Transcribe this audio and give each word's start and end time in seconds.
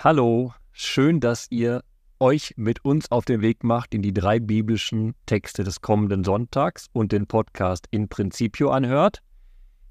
Hallo, 0.00 0.52
schön, 0.70 1.18
dass 1.18 1.48
ihr 1.50 1.82
euch 2.20 2.54
mit 2.56 2.84
uns 2.84 3.10
auf 3.10 3.24
den 3.24 3.40
Weg 3.40 3.64
macht 3.64 3.92
in 3.94 4.00
die 4.00 4.14
drei 4.14 4.38
biblischen 4.38 5.16
Texte 5.26 5.64
des 5.64 5.80
kommenden 5.80 6.22
Sonntags 6.22 6.86
und 6.92 7.10
den 7.10 7.26
Podcast 7.26 7.88
in 7.90 8.08
Principio 8.08 8.70
anhört. 8.70 9.24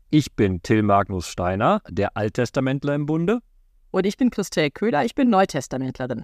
Ich 0.10 0.34
bin 0.34 0.62
Till 0.62 0.82
Magnus 0.82 1.28
Steiner, 1.28 1.82
der 1.90 2.16
Alttestamentler 2.16 2.96
im 2.96 3.06
Bunde. 3.06 3.40
Und 3.92 4.06
ich 4.06 4.16
bin 4.16 4.30
Christel 4.30 4.72
Köhler, 4.72 5.04
ich 5.04 5.14
bin 5.14 5.30
Neutestamentlerin. 5.30 6.24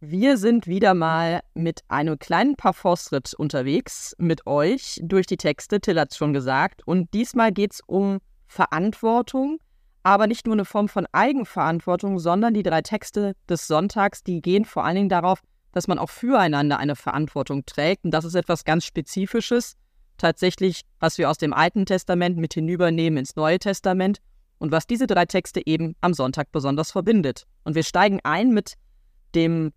Wir 0.00 0.38
sind 0.38 0.66
wieder 0.66 0.94
mal 0.94 1.42
mit 1.52 1.82
einem 1.88 2.18
kleinen 2.18 2.56
Parforce-Ritt 2.56 3.34
unterwegs 3.34 4.16
mit 4.16 4.46
euch 4.46 4.98
durch 5.02 5.26
die 5.26 5.36
Texte, 5.36 5.78
Till 5.78 6.00
hat 6.00 6.12
es 6.12 6.16
schon 6.16 6.32
gesagt. 6.32 6.80
Und 6.86 7.12
diesmal 7.12 7.52
geht 7.52 7.74
es 7.74 7.80
um 7.86 8.20
Verantwortung, 8.46 9.58
aber 10.04 10.26
nicht 10.26 10.46
nur 10.46 10.54
eine 10.54 10.66
Form 10.66 10.88
von 10.88 11.06
Eigenverantwortung, 11.10 12.18
sondern 12.18 12.54
die 12.54 12.62
drei 12.62 12.82
Texte 12.82 13.34
des 13.48 13.66
Sonntags, 13.66 14.22
die 14.22 14.40
gehen 14.42 14.64
vor 14.64 14.84
allen 14.84 14.96
Dingen 14.96 15.08
darauf, 15.08 15.40
dass 15.72 15.88
man 15.88 15.98
auch 15.98 16.10
füreinander 16.10 16.78
eine 16.78 16.94
Verantwortung 16.94 17.64
trägt. 17.64 18.04
Und 18.04 18.12
das 18.12 18.24
ist 18.24 18.34
etwas 18.34 18.64
ganz 18.64 18.84
Spezifisches, 18.84 19.76
tatsächlich, 20.18 20.82
was 21.00 21.18
wir 21.18 21.28
aus 21.28 21.38
dem 21.38 21.52
Alten 21.52 21.86
Testament 21.86 22.36
mit 22.36 22.54
hinübernehmen 22.54 23.16
ins 23.18 23.34
Neue 23.34 23.58
Testament 23.58 24.18
und 24.58 24.70
was 24.70 24.86
diese 24.86 25.06
drei 25.06 25.24
Texte 25.24 25.66
eben 25.66 25.96
am 26.02 26.14
Sonntag 26.14 26.52
besonders 26.52 26.92
verbindet. 26.92 27.46
Und 27.64 27.74
wir 27.74 27.82
steigen 27.82 28.20
ein 28.22 28.52
mit 28.52 28.74
dem 29.34 29.72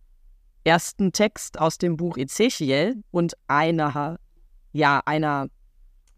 ersten 0.66 1.14
Text 1.14 1.58
aus 1.58 1.78
dem 1.78 1.96
Buch 1.96 2.18
Ezechiel 2.18 3.02
und 3.12 3.34
einer, 3.48 4.18
ja, 4.74 5.02
einer 5.06 5.48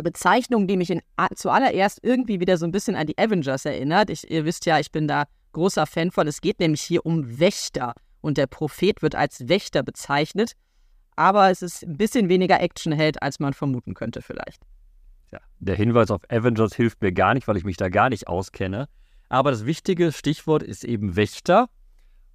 Bezeichnung, 0.04 0.68
die 0.68 0.78
mich 0.78 0.90
in, 0.90 1.02
zuallererst 1.36 2.00
irgendwie 2.04 2.40
wieder 2.40 2.58
so 2.58 2.66
ein 2.66 2.72
bisschen 2.72 2.96
an 2.96 3.08
die 3.08 3.18
Avengers 3.18 3.66
erinnert. 3.66 4.10
Ich, 4.10 4.30
ihr 4.30 4.46
wisst 4.46 4.66
ja, 4.66 4.80
ich 4.80 4.92
bin 4.92 5.08
da 5.08 5.26
großer 5.52 5.86
Fan 5.86 6.12
von. 6.12 6.28
Es 6.28 6.42
geht 6.42 6.60
nämlich 6.60 6.82
hier 6.82 7.06
um 7.06 7.40
Wächter 7.40 7.94
und 8.22 8.38
der 8.38 8.48
Prophet 8.48 9.02
wird 9.02 9.16
als 9.16 9.48
Wächter 9.48 9.84
bezeichnet. 9.84 10.54
Aber 11.16 11.50
es 11.50 11.62
ist 11.62 11.84
ein 11.84 11.98
bisschen 11.98 12.30
weniger 12.30 12.62
Actionheld, 12.62 13.22
als 13.22 13.40
man 13.40 13.54
vermuten 13.54 13.94
könnte 13.94 14.22
vielleicht. 14.22 14.64
Ja, 15.32 15.40
der 15.60 15.76
Hinweis 15.76 16.12
auf 16.12 16.22
Avengers 16.30 16.76
hilft 16.76 17.02
mir 17.02 17.12
gar 17.12 17.34
nicht, 17.34 17.48
weil 17.48 17.58
ich 17.58 17.66
mich 17.66 17.78
da 17.78 17.90
gar 17.90 18.10
nicht 18.10 18.28
auskenne. 18.28 18.88
Aber 19.28 19.52
das 19.52 19.66
wichtige 19.66 20.12
Stichwort 20.12 20.64
ist 20.64 20.84
eben 20.84 21.16
Wächter. 21.16 21.70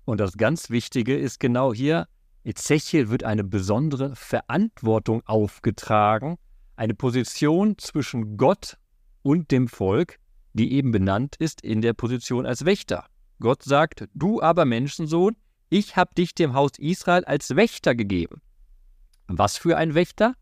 Und 0.05 0.21
das 0.21 0.37
ganz 0.37 0.71
Wichtige 0.71 1.17
ist 1.17 1.41
genau 1.41 1.73
hier, 1.73 2.07
Ezechiel 2.45 3.09
wird 3.09 3.25
eine 3.25 3.43
besondere 3.43 4.15
Verantwortung 4.15 5.23
aufgetragen, 5.25 6.37
eine 6.77 6.95
Position 6.95 7.79
zwischen 7.79 8.37
Gott 8.37 8.79
und 9.23 9.51
dem 9.51 9.69
Volk, 9.69 10.19
die 10.53 10.73
eben 10.73 10.93
benannt 10.93 11.37
ist 11.39 11.61
in 11.63 11.83
der 11.83 11.93
Position 11.93 12.47
als 12.47 12.65
Wächter. 12.65 13.07
Gott 13.41 13.63
sagt, 13.63 14.09
du 14.15 14.41
aber 14.41 14.65
Menschensohn, 14.65 15.37
ich 15.69 15.97
habe 15.97 16.15
dich 16.15 16.35
dem 16.35 16.55
Haus 16.55 16.73
Israel 16.79 17.25
als 17.25 17.57
Wächter 17.57 17.95
gegeben. 17.95 18.41
Was 19.27 19.57
für 19.57 19.77
ein 19.77 19.95
Wächter? 19.95 20.35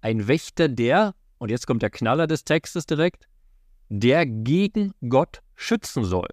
Ein 0.00 0.28
Wächter, 0.28 0.68
der, 0.68 1.14
und 1.38 1.50
jetzt 1.50 1.66
kommt 1.66 1.82
der 1.82 1.90
Knaller 1.90 2.26
des 2.26 2.44
Textes 2.44 2.86
direkt, 2.86 3.28
der 3.88 4.26
gegen 4.26 4.92
Gott 5.08 5.40
schützen 5.54 6.04
soll. 6.04 6.28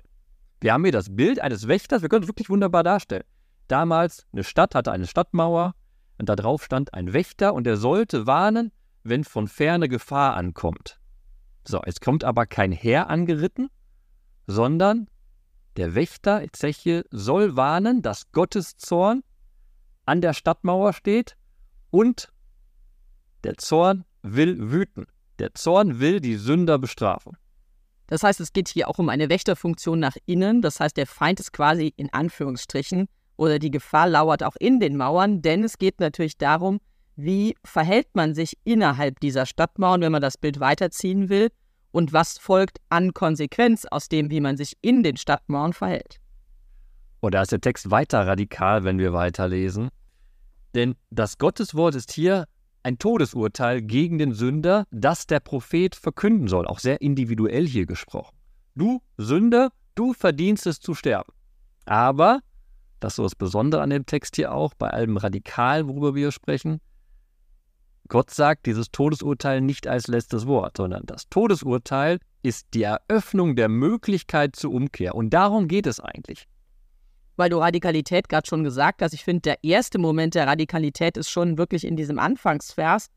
Wir 0.60 0.74
haben 0.74 0.84
hier 0.84 0.92
das 0.92 1.16
Bild 1.16 1.40
eines 1.40 1.68
Wächters, 1.68 2.02
wir 2.02 2.10
können 2.10 2.24
es 2.24 2.30
wirklich 2.30 2.50
wunderbar 2.50 2.84
darstellen. 2.84 3.24
Damals, 3.68 4.26
eine 4.34 4.44
Stadt 4.44 4.76
hatte 4.76 4.92
eine 4.92 5.08
Stadtmauer 5.08 5.74
und 6.18 6.30
da 6.30 6.36
drauf 6.36 6.64
stand 6.64 6.94
ein 6.94 7.14
Wächter 7.14 7.54
und 7.54 7.66
er 7.68 7.78
sollte 7.78 8.28
warnen, 8.28 8.72
wenn 9.06 9.24
von 9.24 9.48
ferne 9.48 9.88
Gefahr 9.88 10.36
ankommt. 10.36 11.00
So, 11.68 11.82
es 11.86 12.00
kommt 12.00 12.24
aber 12.24 12.46
kein 12.46 12.72
Heer 12.72 13.10
angeritten, 13.10 13.70
sondern 14.48 15.08
der 15.78 15.96
Wächter 15.96 16.42
Ezechiel 16.42 17.06
soll 17.12 17.56
warnen, 17.56 18.02
dass 18.02 18.32
Gottes 18.32 18.78
Zorn 18.78 19.24
an 20.06 20.22
der 20.22 20.34
Stadtmauer 20.34 20.94
steht 20.94 21.38
und 21.92 22.32
der 23.44 23.58
Zorn 23.58 24.06
will 24.22 24.72
wüten. 24.72 25.06
Der 25.40 25.54
Zorn 25.54 26.00
will 26.00 26.20
die 26.20 26.36
Sünder 26.36 26.80
bestrafen. 26.80 27.38
Das 28.08 28.24
heißt, 28.24 28.40
es 28.40 28.54
geht 28.54 28.70
hier 28.70 28.88
auch 28.88 29.00
um 29.00 29.10
eine 29.10 29.30
Wächterfunktion 29.30 30.00
nach 30.00 30.16
innen. 30.26 30.62
Das 30.62 30.80
heißt, 30.80 30.96
der 30.98 31.08
Feind 31.08 31.40
ist 31.40 31.52
quasi 31.52 31.94
in 31.96 32.12
Anführungsstrichen 32.14 33.08
oder 33.36 33.60
die 33.60 33.72
Gefahr 33.72 34.08
lauert 34.08 34.44
auch 34.44 34.56
in 34.60 34.80
den 34.80 34.96
Mauern, 34.96 35.42
denn 35.42 35.64
es 35.64 35.78
geht 35.78 36.00
natürlich 36.00 36.38
darum, 36.38 36.80
wie 37.16 37.56
verhält 37.64 38.08
man 38.14 38.34
sich 38.34 38.58
innerhalb 38.64 39.20
dieser 39.20 39.46
Stadtmauern, 39.46 40.02
wenn 40.02 40.12
man 40.12 40.22
das 40.22 40.38
Bild 40.38 40.60
weiterziehen 40.60 41.30
will, 41.30 41.50
und 41.92 42.12
was 42.12 42.38
folgt 42.38 42.80
an 42.90 43.14
Konsequenz 43.14 43.86
aus 43.86 44.10
dem, 44.10 44.30
wie 44.30 44.42
man 44.42 44.58
sich 44.58 44.76
in 44.82 45.02
den 45.02 45.16
Stadtmauern 45.16 45.72
verhält. 45.72 46.20
Und 47.22 47.34
da 47.34 47.42
ist 47.42 47.54
der 47.54 47.62
Text 47.62 47.90
weiter 47.90 48.28
radikal, 48.28 48.84
wenn 48.84 49.00
wir 49.00 49.14
weiterlesen. 49.14 49.90
Denn 50.76 50.96
das 51.10 51.38
Gotteswort 51.38 51.96
ist 51.96 52.12
hier 52.12 52.48
ein 52.84 53.00
Todesurteil 53.00 53.82
gegen 53.82 54.18
den 54.18 54.34
Sünder, 54.34 54.86
das 54.92 55.26
der 55.26 55.40
Prophet 55.40 55.96
verkünden 55.96 56.50
soll, 56.50 56.68
auch 56.68 56.80
sehr 56.80 57.02
individuell 57.02 57.66
hier 57.66 57.86
gesprochen. 57.86 58.36
Du, 58.76 59.02
Sünder, 59.18 59.72
du 59.96 60.14
verdienst 60.14 60.68
es 60.68 60.82
zu 60.82 60.94
sterben. 60.94 61.32
Aber, 61.86 62.42
das 63.00 63.14
ist 63.14 63.16
so 63.16 63.24
das 63.24 63.36
Besondere 63.36 63.82
an 63.82 63.90
dem 63.90 64.06
Text 64.06 64.36
hier 64.36 64.54
auch, 64.54 64.74
bei 64.74 64.90
allem 64.90 65.16
Radikalen, 65.16 65.88
worüber 65.88 66.14
wir 66.14 66.32
sprechen, 66.32 66.82
Gott 68.08 68.30
sagt 68.30 68.68
dieses 68.68 68.92
Todesurteil 68.92 69.62
nicht 69.62 69.88
als 69.88 70.08
letztes 70.08 70.46
Wort, 70.46 70.78
sondern 70.78 71.06
das 71.06 71.28
Todesurteil 71.30 72.20
ist 72.44 72.68
die 72.74 72.84
Eröffnung 72.84 73.56
der 73.56 73.70
Möglichkeit 73.70 74.56
zur 74.56 74.72
Umkehr. 74.72 75.16
Und 75.16 75.32
darum 75.32 75.68
geht 75.68 75.88
es 75.88 76.00
eigentlich. 76.00 76.48
Weil 77.36 77.50
du 77.50 77.58
Radikalität 77.58 78.30
gerade 78.30 78.48
schon 78.48 78.64
gesagt 78.64 79.02
hast, 79.02 79.14
ich 79.14 79.24
finde, 79.24 79.42
der 79.42 79.64
erste 79.64 79.98
Moment 79.98 80.36
der 80.36 80.48
Radikalität 80.48 81.18
ist 81.18 81.30
schon 81.30 81.58
wirklich 81.58 81.84
in 81.84 81.96
diesem 81.96 82.20
Anfangsvers, 82.20 83.08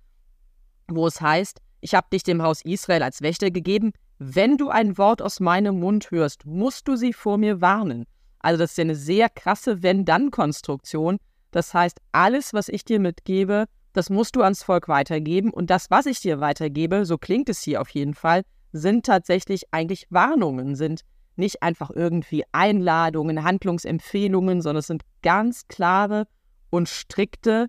wo 0.89 1.07
es 1.07 1.21
heißt, 1.21 1.61
ich 1.81 1.95
habe 1.95 2.09
dich 2.13 2.23
dem 2.23 2.43
Haus 2.43 2.63
Israel 2.63 3.03
als 3.03 3.23
Wächter 3.23 3.51
gegeben. 3.51 3.93
Wenn 4.19 4.57
du 4.57 4.71
ein 4.71 4.99
Wort 4.99 5.23
aus 5.23 5.39
meinem 5.39 5.79
Mund 5.79 6.11
hörst, 6.11 6.47
musst 6.47 6.89
du 6.89 6.97
sie 6.97 7.13
vor 7.13 7.39
mir 7.39 7.61
warnen. 7.61 8.07
Also 8.41 8.59
das 8.59 8.71
ist 8.71 8.79
ja 8.79 8.83
eine 8.83 8.97
sehr 8.97 9.29
krasse 9.29 9.83
Wenn-Dann-Konstruktion. 9.83 11.19
Das 11.51 11.75
heißt, 11.75 11.99
alles, 12.13 12.53
was 12.53 12.69
ich 12.69 12.85
dir 12.85 12.99
mitgebe, 12.99 13.67
das 13.99 14.11
musst 14.11 14.37
du 14.37 14.43
ans 14.43 14.63
Volk 14.63 14.87
weitergeben. 14.87 15.51
Und 15.51 15.71
das, 15.71 15.91
was 15.91 16.07
ich 16.07 16.21
dir 16.21 16.41
weitergebe, 16.41 17.05
so 17.05 17.19
klingt 17.19 17.49
es 17.49 17.63
hier 17.63 17.81
auf 17.81 17.91
jeden 17.91 18.15
Fall, 18.15 18.43
sind 18.73 19.05
tatsächlich 19.05 19.65
eigentlich 19.73 20.07
Warnungen, 20.09 20.77
sind 20.77 21.03
nicht 21.35 21.63
einfach 21.63 21.91
irgendwie 21.91 22.45
Einladungen, 22.53 23.43
Handlungsempfehlungen, 23.43 24.63
sondern 24.63 24.81
es 24.81 24.87
sind 24.87 25.03
ganz 25.23 25.67
klare 25.67 26.29
und 26.71 26.89
strikte 26.89 27.67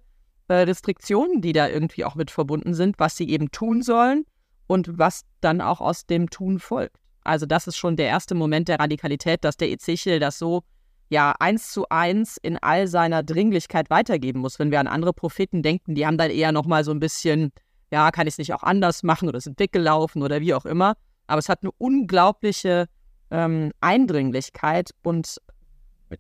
äh, 0.50 0.54
Restriktionen, 0.54 1.42
die 1.42 1.54
da 1.54 1.68
irgendwie 1.68 2.06
auch 2.06 2.16
mit 2.16 2.30
verbunden 2.30 2.76
sind, 2.76 3.00
was 3.00 3.18
sie 3.18 3.28
eben 3.30 3.50
tun 3.50 3.82
sollen 3.82 4.26
und 4.68 5.00
was 5.00 5.24
dann 5.42 5.62
auch 5.62 5.82
aus 5.82 6.06
dem 6.06 6.30
Tun 6.30 6.60
folgt. 6.60 6.96
Also 7.24 7.48
das 7.48 7.66
ist 7.66 7.78
schon 7.78 7.96
der 7.96 8.08
erste 8.08 8.36
Moment 8.36 8.68
der 8.68 8.80
Radikalität, 8.80 9.44
dass 9.44 9.58
der 9.58 9.70
Ezechiel 9.72 10.20
das 10.20 10.38
so 10.38 10.62
ja 11.10 11.34
eins 11.40 11.72
zu 11.72 11.90
eins 11.90 12.38
in 12.38 12.58
all 12.58 12.88
seiner 12.88 13.24
Dringlichkeit 13.24 13.90
weitergeben 13.90 14.40
muss. 14.40 14.60
Wenn 14.60 14.72
wir 14.72 14.80
an 14.80 14.88
andere 14.88 15.14
Propheten 15.14 15.62
denken, 15.64 15.96
die 15.96 16.06
haben 16.06 16.18
dann 16.18 16.32
eher 16.32 16.52
nochmal 16.52 16.84
so 16.84 16.92
ein 16.92 17.00
bisschen, 17.00 17.52
ja, 17.92 18.12
kann 18.12 18.28
ich 18.28 18.36
es 18.36 18.38
nicht 18.38 18.54
auch 18.54 18.64
anders 18.64 19.04
machen 19.04 19.28
oder 19.28 19.42
sind 19.42 19.60
weggelaufen 19.60 20.22
oder 20.22 20.40
wie 20.40 20.54
auch 20.54 20.66
immer. 20.66 20.96
Aber 21.28 21.40
es 21.40 21.50
hat 21.50 21.64
eine 21.64 21.72
unglaubliche 21.78 22.88
ähm, 23.32 23.72
Eindringlichkeit 23.82 24.92
und 25.04 25.38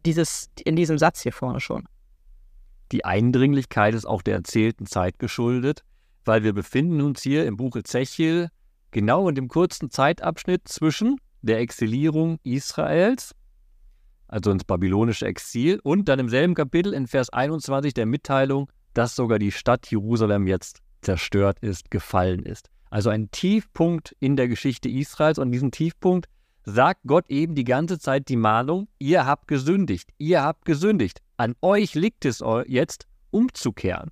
dieses 0.05 0.49
in 0.63 0.75
diesem 0.75 0.97
Satz 0.97 1.21
hier 1.21 1.33
vorne 1.33 1.59
schon. 1.59 1.87
Die 2.91 3.05
Eindringlichkeit 3.05 3.93
ist 3.93 4.05
auch 4.05 4.21
der 4.21 4.35
erzählten 4.35 4.85
Zeit 4.87 5.19
geschuldet, 5.19 5.83
weil 6.25 6.43
wir 6.43 6.53
befinden 6.53 7.01
uns 7.01 7.21
hier 7.21 7.45
im 7.45 7.57
Buch 7.57 7.75
Ezechiel 7.75 8.49
genau 8.91 9.29
in 9.29 9.35
dem 9.35 9.47
kurzen 9.47 9.91
Zeitabschnitt 9.91 10.67
zwischen 10.67 11.17
der 11.41 11.59
Exilierung 11.59 12.39
Israels 12.43 13.35
also 14.29 14.51
ins 14.51 14.63
babylonische 14.63 15.25
Exil, 15.25 15.79
und 15.83 16.07
dann 16.07 16.19
im 16.19 16.29
selben 16.29 16.53
Kapitel 16.53 16.93
in 16.93 17.07
Vers 17.07 17.29
21 17.29 17.93
der 17.93 18.05
Mitteilung, 18.05 18.71
dass 18.93 19.15
sogar 19.15 19.39
die 19.39 19.51
Stadt 19.51 19.89
Jerusalem 19.91 20.47
jetzt 20.47 20.79
zerstört 21.01 21.59
ist, 21.59 21.91
gefallen 21.91 22.43
ist. 22.43 22.69
Also 22.89 23.09
ein 23.09 23.29
Tiefpunkt 23.31 24.15
in 24.19 24.35
der 24.35 24.47
Geschichte 24.47 24.89
Israels 24.89 25.37
und 25.37 25.47
an 25.47 25.51
diesem 25.51 25.71
Tiefpunkt 25.71 26.27
sagt 26.65 27.01
Gott 27.05 27.29
eben 27.29 27.55
die 27.55 27.63
ganze 27.63 27.99
Zeit 27.99 28.29
die 28.29 28.35
Mahnung, 28.35 28.87
ihr 28.99 29.25
habt 29.25 29.47
gesündigt, 29.47 30.09
ihr 30.17 30.43
habt 30.43 30.65
gesündigt. 30.65 31.21
An 31.37 31.55
euch 31.61 31.95
liegt 31.95 32.25
es 32.25 32.43
jetzt, 32.67 33.05
umzukehren. 33.31 34.09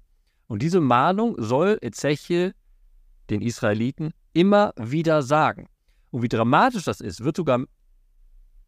Und 0.47 0.61
diese 0.61 0.79
Mahnung 0.79 1.35
soll 1.37 1.77
Ezechiel 1.81 2.53
den 3.29 3.41
Israeliten 3.41 4.13
immer 4.33 4.73
wieder 4.77 5.21
sagen. 5.21 5.67
Und 6.11 6.21
wie 6.21 6.29
dramatisch 6.29 6.85
das 6.85 7.01
ist, 7.01 7.23
wird 7.23 7.35
sogar 7.35 7.65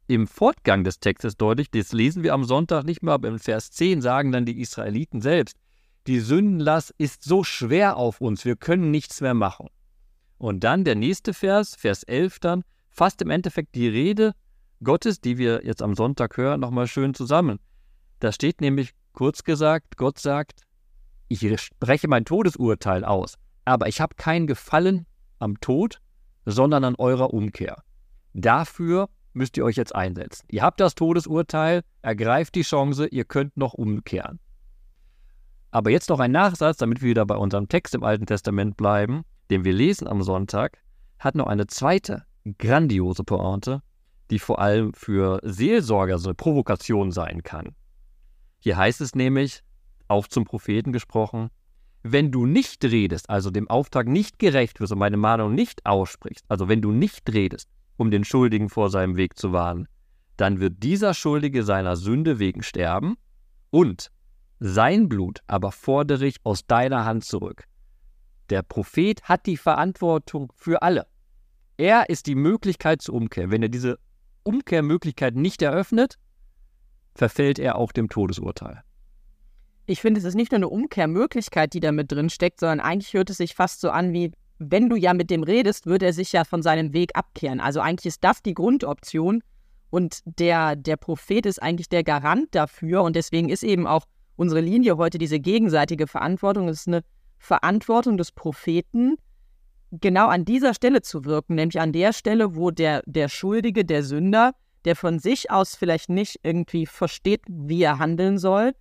im 0.09 0.25
Fortgang 0.25 0.83
des 0.83 0.99
Textes 0.99 1.37
deutlich, 1.37 1.69
das 1.69 1.93
lesen 1.93 2.23
wir 2.23 2.33
am 2.33 2.43
Sonntag 2.43 2.83
nicht 2.83 3.03
mehr, 3.03 3.13
aber 3.13 3.27
im 3.27 3.37
Vers 3.37 3.69
10 3.69 4.01
sagen 4.01 4.31
dann 4.31 4.43
die 4.43 4.59
Israeliten 4.59 5.21
selbst, 5.21 5.55
die 6.07 6.19
Sündenlast 6.19 6.95
ist 6.97 7.23
so 7.23 7.43
schwer 7.43 7.95
auf 7.95 8.19
uns, 8.19 8.43
wir 8.43 8.55
können 8.55 8.89
nichts 8.89 9.21
mehr 9.21 9.35
machen. 9.35 9.67
Und 10.39 10.63
dann 10.63 10.83
der 10.83 10.95
nächste 10.95 11.35
Vers, 11.35 11.75
Vers 11.75 12.01
11 12.01 12.39
dann, 12.39 12.63
fasst 12.89 13.21
im 13.21 13.29
Endeffekt 13.29 13.75
die 13.75 13.87
Rede 13.87 14.33
Gottes, 14.83 15.21
die 15.21 15.37
wir 15.37 15.63
jetzt 15.63 15.83
am 15.83 15.93
Sonntag 15.93 16.37
hören, 16.37 16.59
nochmal 16.59 16.87
schön 16.87 17.13
zusammen. 17.13 17.59
Da 18.19 18.31
steht 18.31 18.61
nämlich 18.61 18.95
kurz 19.13 19.43
gesagt, 19.43 19.95
Gott 19.95 20.17
sagt, 20.17 20.63
ich 21.27 21.61
spreche 21.61 22.07
mein 22.07 22.25
Todesurteil 22.25 23.05
aus, 23.05 23.35
aber 23.63 23.87
ich 23.87 24.01
habe 24.01 24.15
kein 24.15 24.47
Gefallen 24.47 25.05
am 25.37 25.59
Tod, 25.59 26.01
sondern 26.45 26.83
an 26.83 26.95
eurer 26.95 27.31
Umkehr. 27.31 27.83
Dafür 28.33 29.07
müsst 29.39 29.57
ihr 29.57 29.65
euch 29.65 29.77
jetzt 29.77 29.95
einsetzen. 29.95 30.45
Ihr 30.51 30.61
habt 30.61 30.79
das 30.79 30.93
Todesurteil, 30.93 31.81
ergreift 32.03 32.53
die 32.55 32.61
Chance, 32.61 33.07
ihr 33.07 33.23
könnt 33.23 33.57
noch 33.57 33.73
umkehren. 33.73 34.39
Aber 35.71 35.89
jetzt 35.89 36.09
noch 36.09 36.19
ein 36.19 36.31
Nachsatz, 36.31 36.77
damit 36.77 37.01
wir 37.01 37.09
wieder 37.09 37.25
bei 37.25 37.35
unserem 37.35 37.69
Text 37.69 37.95
im 37.95 38.03
Alten 38.03 38.25
Testament 38.25 38.75
bleiben, 38.75 39.23
den 39.49 39.63
wir 39.63 39.73
lesen 39.73 40.07
am 40.07 40.21
Sonntag, 40.21 40.77
hat 41.17 41.35
noch 41.35 41.47
eine 41.47 41.67
zweite 41.67 42.25
grandiose 42.57 43.23
Pointe, 43.23 43.81
die 44.29 44.39
vor 44.39 44.59
allem 44.59 44.93
für 44.93 45.39
Seelsorger 45.43 46.19
so 46.19 46.29
eine 46.29 46.35
Provokation 46.35 47.11
sein 47.11 47.41
kann. 47.41 47.75
Hier 48.59 48.77
heißt 48.77 49.01
es 49.01 49.15
nämlich, 49.15 49.63
auch 50.07 50.27
zum 50.27 50.43
Propheten 50.43 50.91
gesprochen, 50.91 51.49
wenn 52.03 52.31
du 52.31 52.45
nicht 52.45 52.83
redest, 52.83 53.29
also 53.29 53.51
dem 53.51 53.69
Auftrag 53.69 54.07
nicht 54.07 54.39
gerecht 54.39 54.79
wirst 54.79 54.91
und 54.91 54.99
meine 54.99 55.17
Mahnung 55.17 55.53
nicht 55.53 55.85
aussprichst, 55.85 56.45
also 56.49 56.67
wenn 56.67 56.81
du 56.81 56.91
nicht 56.91 57.31
redest, 57.31 57.69
um 57.99 58.11
den 58.11 58.23
Schuldigen 58.23 58.69
vor 58.69 58.89
seinem 58.89 59.17
Weg 59.17 59.37
zu 59.37 59.51
warnen, 59.51 59.87
dann 60.37 60.59
wird 60.59 60.81
dieser 60.83 61.13
Schuldige 61.13 61.63
seiner 61.63 61.97
Sünde 61.97 62.39
wegen 62.39 62.63
sterben 62.63 63.17
und 63.71 64.09
sein 64.59 65.09
Blut 65.09 65.39
aber 65.47 65.71
fordere 65.71 66.25
ich 66.25 66.37
aus 66.43 66.65
deiner 66.65 67.05
Hand 67.05 67.25
zurück. 67.25 67.65
Der 68.49 68.61
Prophet 68.61 69.23
hat 69.23 69.45
die 69.45 69.57
Verantwortung 69.57 70.51
für 70.55 70.81
alle. 70.81 71.07
Er 71.77 72.09
ist 72.09 72.25
die 72.27 72.35
Möglichkeit 72.35 73.01
zur 73.01 73.15
Umkehr. 73.15 73.51
Wenn 73.51 73.63
er 73.63 73.69
diese 73.69 73.99
Umkehrmöglichkeit 74.43 75.35
nicht 75.35 75.61
eröffnet, 75.61 76.15
verfällt 77.15 77.59
er 77.59 77.75
auch 77.75 77.91
dem 77.91 78.09
Todesurteil. 78.09 78.81
Ich 79.85 80.01
finde, 80.01 80.19
es 80.19 80.25
ist 80.25 80.35
nicht 80.35 80.51
nur 80.51 80.59
eine 80.59 80.69
Umkehrmöglichkeit, 80.69 81.73
die 81.73 81.79
da 81.79 81.91
mit 81.91 82.11
drin 82.11 82.29
steckt, 82.29 82.59
sondern 82.59 82.79
eigentlich 82.79 83.13
hört 83.13 83.29
es 83.29 83.37
sich 83.37 83.55
fast 83.55 83.81
so 83.81 83.89
an 83.89 84.13
wie, 84.13 84.31
wenn 84.59 84.89
du 84.89 84.95
ja 84.95 85.13
mit 85.13 85.29
dem 85.29 85.43
redest, 85.43 85.85
wird 85.85 86.03
er 86.03 86.13
sich 86.13 86.33
ja 86.33 86.43
von 86.43 86.61
seinem 86.61 86.93
Weg 86.93 87.11
abkehren. 87.15 87.59
Also 87.59 87.79
eigentlich 87.79 88.07
ist 88.07 88.23
das 88.23 88.43
die 88.43 88.53
Grundoption 88.53 89.41
und 89.89 90.19
der, 90.25 90.75
der 90.75 90.97
Prophet 90.97 91.45
ist 91.45 91.61
eigentlich 91.61 91.89
der 91.89 92.03
Garant 92.03 92.53
dafür 92.53 93.03
und 93.03 93.15
deswegen 93.15 93.49
ist 93.49 93.63
eben 93.63 93.87
auch 93.87 94.05
unsere 94.35 94.61
Linie 94.61 94.97
heute 94.97 95.17
diese 95.17 95.39
gegenseitige 95.39 96.07
Verantwortung. 96.07 96.67
Es 96.67 96.81
ist 96.81 96.87
eine 96.87 97.03
Verantwortung 97.37 98.17
des 98.17 98.31
Propheten, 98.31 99.15
genau 99.91 100.27
an 100.27 100.45
dieser 100.45 100.73
Stelle 100.73 101.01
zu 101.01 101.25
wirken, 101.25 101.55
nämlich 101.55 101.79
an 101.79 101.93
der 101.93 102.13
Stelle, 102.13 102.55
wo 102.55 102.69
der, 102.69 103.01
der 103.05 103.29
Schuldige, 103.29 103.85
der 103.85 104.03
Sünder, 104.03 104.53
der 104.85 104.95
von 104.95 105.19
sich 105.19 105.51
aus 105.51 105.75
vielleicht 105.75 106.09
nicht 106.09 106.39
irgendwie 106.43 106.85
versteht, 106.85 107.41
wie 107.47 107.81
er 107.83 107.97
handeln 107.97 108.37
soll, 108.37 108.73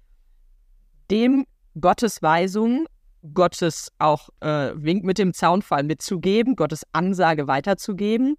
dem 1.10 1.46
Gottes 1.81 2.22
Weisung, 2.22 2.86
Gottes 3.35 3.91
auch 3.99 4.29
äh, 4.41 4.70
Wink 4.75 5.05
mit 5.05 5.19
dem 5.19 5.35
Zaunfall 5.35 5.82
mitzugeben, 5.82 6.56
Gottes 6.56 6.85
Ansage 6.93 7.49
weiterzugeben. 7.49 8.37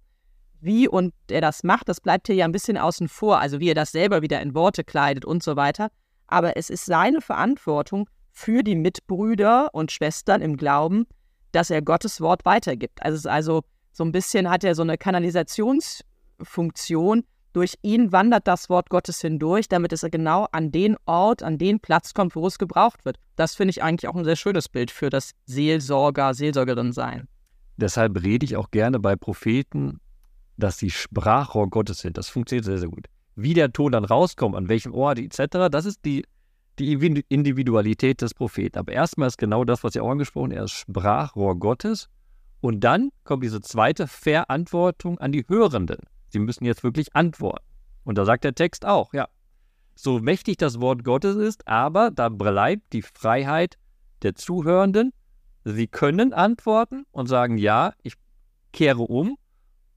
Wie 0.60 0.88
und 0.88 1.14
er 1.30 1.40
das 1.40 1.62
macht, 1.62 1.88
das 1.88 2.00
bleibt 2.00 2.26
hier 2.26 2.34
ja 2.36 2.44
ein 2.44 2.52
bisschen 2.52 2.76
außen 2.76 3.08
vor, 3.08 3.40
also 3.40 3.60
wie 3.60 3.70
er 3.70 3.74
das 3.74 3.92
selber 3.92 4.20
wieder 4.20 4.42
in 4.42 4.54
Worte 4.54 4.84
kleidet 4.84 5.24
und 5.24 5.42
so 5.42 5.56
weiter. 5.56 5.90
Aber 6.26 6.56
es 6.56 6.70
ist 6.70 6.84
seine 6.84 7.20
Verantwortung 7.20 8.08
für 8.30 8.62
die 8.62 8.76
Mitbrüder 8.76 9.70
und 9.72 9.90
Schwestern 9.90 10.42
im 10.42 10.56
Glauben, 10.56 11.06
dass 11.52 11.70
er 11.70 11.82
Gottes 11.82 12.20
Wort 12.20 12.44
weitergibt. 12.44 13.02
Also 13.02 13.28
also 13.28 13.62
so 13.92 14.04
ein 14.04 14.12
bisschen 14.12 14.48
hat 14.50 14.62
er 14.64 14.74
so 14.74 14.82
eine 14.82 14.98
Kanalisationsfunktion, 14.98 17.24
durch 17.52 17.74
ihn 17.82 18.12
wandert 18.12 18.46
das 18.46 18.68
Wort 18.68 18.90
Gottes 18.90 19.20
hindurch, 19.20 19.68
damit 19.68 19.92
es 19.92 20.02
genau 20.10 20.46
an 20.52 20.70
den 20.70 20.96
Ort, 21.06 21.42
an 21.42 21.58
den 21.58 21.80
Platz 21.80 22.14
kommt, 22.14 22.36
wo 22.36 22.46
es 22.46 22.58
gebraucht 22.58 23.04
wird. 23.04 23.18
Das 23.36 23.54
finde 23.54 23.70
ich 23.70 23.82
eigentlich 23.82 24.08
auch 24.08 24.14
ein 24.14 24.24
sehr 24.24 24.36
schönes 24.36 24.68
Bild 24.68 24.90
für 24.90 25.10
das 25.10 25.32
Seelsorger, 25.46 26.34
Seelsorgerin 26.34 26.92
sein. 26.92 27.28
Deshalb 27.76 28.22
rede 28.22 28.44
ich 28.44 28.56
auch 28.56 28.70
gerne 28.70 29.00
bei 29.00 29.16
Propheten, 29.16 30.00
dass 30.56 30.78
sie 30.78 30.90
Sprachrohr 30.90 31.70
Gottes 31.70 31.98
sind. 31.98 32.18
Das 32.18 32.28
funktioniert 32.28 32.66
sehr, 32.66 32.78
sehr 32.78 32.88
gut. 32.88 33.06
Wie 33.34 33.54
der 33.54 33.72
Ton 33.72 33.92
dann 33.92 34.04
rauskommt, 34.04 34.54
an 34.54 34.68
welchem 34.68 34.92
Ort 34.92 35.18
etc., 35.18 35.68
das 35.70 35.86
ist 35.86 36.04
die, 36.04 36.24
die 36.78 36.92
Individualität 37.28 38.20
des 38.20 38.34
Propheten. 38.34 38.78
Aber 38.78 38.92
erstmal 38.92 39.28
ist 39.28 39.38
genau 39.38 39.64
das, 39.64 39.82
was 39.82 39.94
ihr 39.94 40.04
auch 40.04 40.10
angesprochen 40.10 40.50
habt, 40.50 40.58
er 40.58 40.64
ist 40.64 40.72
Sprachrohr 40.72 41.58
Gottes. 41.58 42.08
Und 42.60 42.80
dann 42.80 43.10
kommt 43.24 43.42
diese 43.42 43.62
zweite 43.62 44.06
Verantwortung 44.06 45.18
an 45.18 45.32
die 45.32 45.46
Hörenden. 45.48 45.98
Sie 46.30 46.38
müssen 46.38 46.64
jetzt 46.64 46.82
wirklich 46.82 47.14
antworten. 47.14 47.64
Und 48.04 48.16
da 48.18 48.24
sagt 48.24 48.44
der 48.44 48.54
Text 48.54 48.86
auch, 48.86 49.12
ja, 49.12 49.28
so 49.94 50.18
mächtig 50.18 50.56
das 50.56 50.80
Wort 50.80 51.04
Gottes 51.04 51.36
ist, 51.36 51.68
aber 51.68 52.10
da 52.10 52.28
bleibt 52.28 52.92
die 52.92 53.02
Freiheit 53.02 53.76
der 54.22 54.34
Zuhörenden. 54.34 55.12
Sie 55.64 55.86
können 55.86 56.32
antworten 56.32 57.04
und 57.10 57.26
sagen, 57.26 57.58
ja, 57.58 57.92
ich 58.02 58.14
kehre 58.72 59.02
um, 59.02 59.36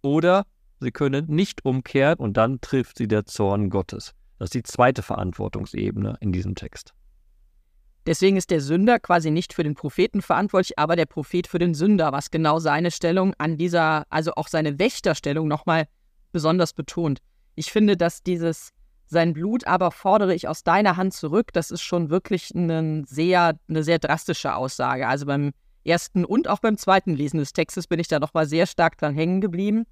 oder 0.02 0.46
sie 0.80 0.92
können 0.92 1.28
nicht 1.28 1.64
umkehren 1.64 2.20
und 2.20 2.36
dann 2.36 2.60
trifft 2.60 2.98
sie 2.98 3.08
der 3.08 3.26
Zorn 3.26 3.70
Gottes. 3.70 4.14
Das 4.38 4.48
ist 4.48 4.56
die 4.56 4.64
zweite 4.64 5.02
Verantwortungsebene 5.02 6.18
in 6.20 6.34
diesem 6.34 6.56
Text. 6.56 6.94
Deswegen 8.06 8.36
ist 8.36 8.52
der 8.52 8.60
Sünder 8.60 9.00
quasi 9.00 9.32
nicht 9.32 9.54
für 9.54 9.64
den 9.64 9.76
Propheten 9.76 10.22
verantwortlich, 10.22 10.78
aber 10.78 10.98
der 10.98 11.06
Prophet 11.06 11.48
für 11.48 11.60
den 11.60 11.74
Sünder, 11.74 12.12
was 12.12 12.32
genau 12.32 12.60
seine 12.60 12.92
Stellung 12.92 13.34
an 13.38 13.58
dieser, 13.58 14.06
also 14.10 14.34
auch 14.36 14.50
seine 14.50 14.78
Wächterstellung 14.78 15.48
nochmal 15.48 15.88
besonders 16.34 16.74
betont. 16.74 17.20
Ich 17.56 17.72
finde, 17.72 17.96
dass 17.96 18.24
dieses 18.24 18.74
sein 19.08 19.34
Blut 19.34 19.66
aber 19.68 19.92
fordere 19.92 20.34
ich 20.34 20.48
aus 20.48 20.64
deiner 20.64 20.98
Hand 20.98 21.14
zurück, 21.14 21.54
das 21.54 21.72
ist 21.72 21.82
schon 21.82 22.10
wirklich 22.10 22.54
eine 22.54 23.04
sehr, 23.06 23.58
eine 23.70 23.84
sehr 23.84 24.00
drastische 24.00 24.56
Aussage. 24.56 25.08
Also 25.08 25.26
beim 25.26 25.52
ersten 25.86 26.26
und 26.26 26.50
auch 26.50 26.60
beim 26.60 26.78
zweiten 26.78 27.14
Lesen 27.14 27.38
des 27.38 27.54
Textes 27.54 27.88
bin 27.88 28.00
ich 28.00 28.08
da 28.08 28.20
nochmal 28.20 28.48
sehr 28.48 28.66
stark 28.66 28.98
dran 28.98 29.14
hängen 29.14 29.40
geblieben. 29.40 29.86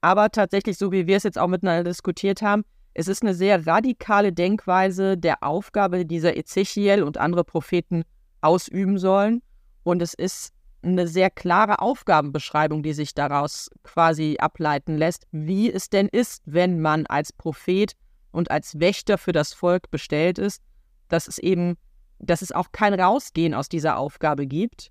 Aber 0.00 0.30
tatsächlich, 0.30 0.78
so 0.78 0.92
wie 0.92 1.06
wir 1.06 1.16
es 1.16 1.22
jetzt 1.22 1.38
auch 1.38 1.48
miteinander 1.48 1.84
diskutiert 1.84 2.42
haben, 2.42 2.64
es 2.94 3.08
ist 3.08 3.22
eine 3.22 3.34
sehr 3.34 3.66
radikale 3.66 4.32
Denkweise 4.32 5.18
der 5.18 5.42
Aufgabe, 5.42 5.98
die 5.98 6.06
dieser 6.06 6.36
Ezechiel 6.36 7.02
und 7.02 7.18
andere 7.18 7.44
Propheten 7.44 8.04
ausüben 8.40 8.98
sollen. 8.98 9.42
Und 9.82 10.00
es 10.00 10.14
ist 10.14 10.53
eine 10.84 11.08
sehr 11.08 11.30
klare 11.30 11.80
Aufgabenbeschreibung, 11.80 12.82
die 12.82 12.92
sich 12.92 13.14
daraus 13.14 13.70
quasi 13.82 14.36
ableiten 14.38 14.96
lässt, 14.96 15.26
wie 15.32 15.72
es 15.72 15.90
denn 15.90 16.08
ist, 16.08 16.42
wenn 16.46 16.80
man 16.80 17.06
als 17.06 17.32
Prophet 17.32 17.92
und 18.32 18.50
als 18.50 18.78
Wächter 18.80 19.18
für 19.18 19.32
das 19.32 19.54
Volk 19.54 19.90
bestellt 19.90 20.38
ist, 20.38 20.62
dass 21.08 21.28
es 21.28 21.38
eben, 21.38 21.76
dass 22.18 22.42
es 22.42 22.52
auch 22.52 22.72
kein 22.72 22.98
Rausgehen 22.98 23.54
aus 23.54 23.68
dieser 23.68 23.98
Aufgabe 23.98 24.46
gibt. 24.46 24.90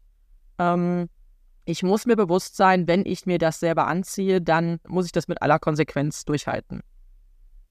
Ähm, 0.59 1.09
ich 1.65 1.83
muss 1.83 2.05
mir 2.05 2.15
bewusst 2.15 2.55
sein, 2.57 2.87
wenn 2.87 3.05
ich 3.05 3.25
mir 3.25 3.37
das 3.37 3.59
selber 3.59 3.87
anziehe, 3.87 4.41
dann 4.41 4.79
muss 4.87 5.05
ich 5.05 5.11
das 5.11 5.27
mit 5.27 5.41
aller 5.41 5.59
Konsequenz 5.59 6.25
durchhalten. 6.25 6.81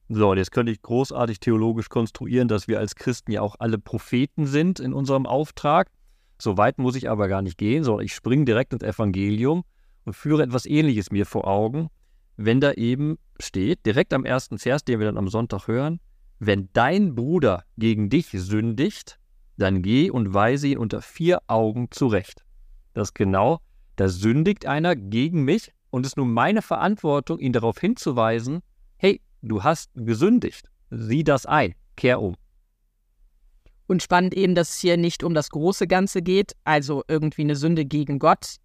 So, 0.09 0.31
und 0.31 0.39
jetzt 0.39 0.53
könnte 0.53 0.73
ich 0.73 0.83
großartig 0.83 1.41
theologisch 1.41 1.89
konstruieren, 1.89 2.49
dass 2.49 2.69
wir 2.69 2.79
als 2.79 2.95
Christen 2.97 3.33
ja 3.33 3.41
auch 3.41 3.57
alle 3.59 3.79
Propheten 3.79 4.47
sind 4.47 4.81
in 4.81 4.93
unserem 4.93 5.27
Auftrag. 5.27 5.89
So 6.43 6.57
weit 6.57 6.79
muss 6.79 6.97
ich 6.97 7.09
aber 7.09 7.29
gar 7.29 7.41
nicht 7.41 7.57
gehen, 7.57 7.85
sondern 7.85 8.05
ich 8.05 8.15
springe 8.15 8.45
direkt 8.45 8.73
ins 8.73 8.83
Evangelium 8.83 9.63
und 10.05 10.15
führe 10.15 10.43
etwas 10.43 10.67
Ähnliches 10.67 11.13
mir 11.13 11.25
vor 11.25 11.47
Augen, 11.47 11.89
wenn 12.37 12.61
da 12.61 12.73
eben 12.73 13.17
steht, 13.39 13.87
direkt 13.87 14.13
am 14.13 14.25
ersten 14.25 14.59
Vers, 14.59 14.83
den 14.83 14.99
wir 14.99 15.07
dann 15.07 15.19
am 15.19 15.29
Sonntag 15.29 15.69
hören, 15.69 16.01
wenn 16.41 16.69
dein 16.73 17.15
Bruder 17.15 17.63
gegen 17.79 18.11
dich 18.11 18.31
sündigt, 18.33 19.21
dann 19.57 19.83
geh 19.83 20.11
und 20.11 20.35
weise 20.35 20.67
ihn 20.67 20.79
unter 20.79 21.01
vier 21.01 21.43
Augen 21.47 21.93
zurecht. 21.93 22.45
Das 22.93 23.11
ist 23.11 23.15
genau, 23.15 23.61
da 23.95 24.09
sündigt 24.09 24.67
einer 24.67 24.97
gegen 24.97 25.45
mich 25.45 25.73
und 25.91 26.05
es 26.05 26.15
ist 26.15 26.17
nun 26.17 26.33
meine 26.33 26.61
Verantwortung, 26.61 27.39
ihn 27.39 27.53
darauf 27.53 27.79
hinzuweisen, 27.79 28.63
hey, 28.97 29.21
du 29.43 29.63
hast 29.63 29.93
gesündigt, 29.95 30.73
sieh 30.91 31.23
das 31.23 31.47
ein, 31.47 31.77
kehr 31.95 32.21
um. 32.21 32.35
Und 33.93 34.03
spannend 34.03 34.33
eben, 34.33 34.55
dass 34.55 34.71
es 34.71 34.81
hier 34.81 34.97
nicht 34.97 35.23
um 35.23 35.35
das 35.35 35.51
große 35.51 35.87
Ganze 35.87 36.23
geht, 36.23 36.53
also 36.65 37.03
irgendwie 37.09 37.43
eine 37.43 37.57
Sünde 37.57 37.85
gegen 37.85 38.19
Gott, 38.19 38.57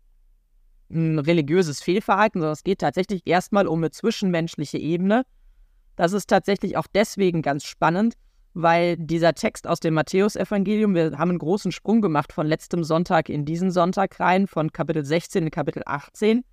ein 0.89 1.19
religiöses 1.19 1.81
Fehlverhalten, 1.81 2.39
sondern 2.39 2.53
es 2.53 2.63
geht 2.63 2.79
tatsächlich 2.79 3.23
erstmal 3.25 3.67
um 3.67 3.79
eine 3.79 3.91
zwischenmenschliche 3.91 4.77
Ebene. 4.77 5.25
Das 5.97 6.13
ist 6.13 6.27
tatsächlich 6.27 6.77
auch 6.77 6.87
deswegen 6.95 7.41
ganz 7.41 7.65
spannend, 7.65 8.13
weil 8.53 8.95
dieser 8.95 9.33
Text 9.33 9.67
aus 9.67 9.81
dem 9.81 9.95
Matthäusevangelium, 9.95 10.95
wir 10.95 11.17
haben 11.17 11.31
einen 11.31 11.39
großen 11.39 11.73
Sprung 11.73 11.99
gemacht 11.99 12.31
von 12.31 12.47
letztem 12.47 12.85
Sonntag 12.85 13.27
in 13.27 13.43
diesen 13.43 13.69
Sonntag 13.69 14.17
rein, 14.21 14.47
von 14.47 14.71
Kapitel 14.71 15.03
16 15.03 15.43
in 15.43 15.51
Kapitel 15.51 15.83
18. 15.85 16.45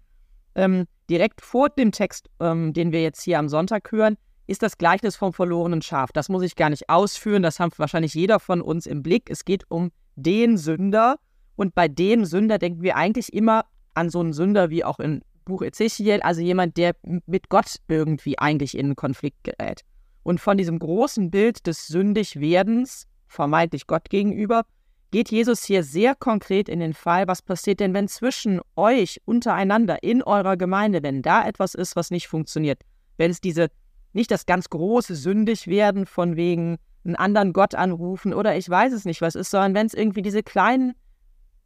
Ähm, 0.56 0.86
direkt 1.08 1.42
vor 1.42 1.68
dem 1.68 1.92
Text, 1.92 2.28
ähm, 2.40 2.72
den 2.72 2.90
wir 2.90 3.04
jetzt 3.04 3.22
hier 3.22 3.38
am 3.38 3.48
Sonntag 3.48 3.92
hören, 3.92 4.16
ist 4.46 4.62
das 4.62 4.78
Gleichnis 4.78 5.16
vom 5.16 5.32
verlorenen 5.32 5.82
Schaf. 5.82 6.12
Das 6.12 6.28
muss 6.28 6.42
ich 6.42 6.56
gar 6.56 6.70
nicht 6.70 6.88
ausführen, 6.88 7.42
das 7.42 7.60
haben 7.60 7.72
wahrscheinlich 7.76 8.14
jeder 8.14 8.40
von 8.40 8.60
uns 8.60 8.86
im 8.86 9.02
Blick. 9.02 9.30
Es 9.30 9.44
geht 9.44 9.64
um 9.70 9.90
den 10.16 10.58
Sünder 10.58 11.16
und 11.56 11.74
bei 11.74 11.88
dem 11.88 12.24
Sünder 12.24 12.58
denken 12.58 12.82
wir 12.82 12.96
eigentlich 12.96 13.32
immer 13.32 13.64
an 13.94 14.10
so 14.10 14.20
einen 14.20 14.32
Sünder 14.32 14.70
wie 14.70 14.84
auch 14.84 14.98
in 14.98 15.22
Buch 15.44 15.62
Ezechiel, 15.62 16.20
also 16.22 16.40
jemand, 16.40 16.76
der 16.76 16.94
mit 17.26 17.48
Gott 17.48 17.76
irgendwie 17.88 18.38
eigentlich 18.38 18.76
in 18.76 18.86
einen 18.86 18.96
Konflikt 18.96 19.44
gerät. 19.44 19.82
Und 20.22 20.40
von 20.40 20.56
diesem 20.56 20.78
großen 20.78 21.30
Bild 21.30 21.66
des 21.66 21.86
Sündigwerdens, 21.86 23.06
vermeintlich 23.28 23.86
Gott 23.86 24.08
gegenüber, 24.08 24.62
geht 25.10 25.30
Jesus 25.30 25.62
hier 25.64 25.84
sehr 25.84 26.14
konkret 26.14 26.68
in 26.68 26.80
den 26.80 26.94
Fall, 26.94 27.28
was 27.28 27.42
passiert 27.42 27.78
denn, 27.78 27.94
wenn 27.94 28.08
zwischen 28.08 28.60
euch 28.74 29.20
untereinander 29.26 30.02
in 30.02 30.22
eurer 30.22 30.56
Gemeinde, 30.56 31.02
wenn 31.02 31.22
da 31.22 31.46
etwas 31.46 31.74
ist, 31.74 31.94
was 31.94 32.10
nicht 32.10 32.26
funktioniert, 32.26 32.80
wenn 33.16 33.30
es 33.30 33.40
diese, 33.40 33.68
nicht 34.14 34.30
das 34.30 34.46
ganz 34.46 34.70
große 34.70 35.14
Sündigwerden 35.14 36.06
von 36.06 36.36
wegen 36.36 36.78
einen 37.04 37.16
anderen 37.16 37.52
Gott 37.52 37.74
anrufen 37.74 38.32
oder 38.32 38.56
ich 38.56 38.68
weiß 38.68 38.92
es 38.92 39.04
nicht, 39.04 39.20
was 39.20 39.34
ist, 39.34 39.50
sondern 39.50 39.74
wenn 39.74 39.86
es 39.86 39.94
irgendwie 39.94 40.22
diese 40.22 40.42
kleinen, 40.42 40.94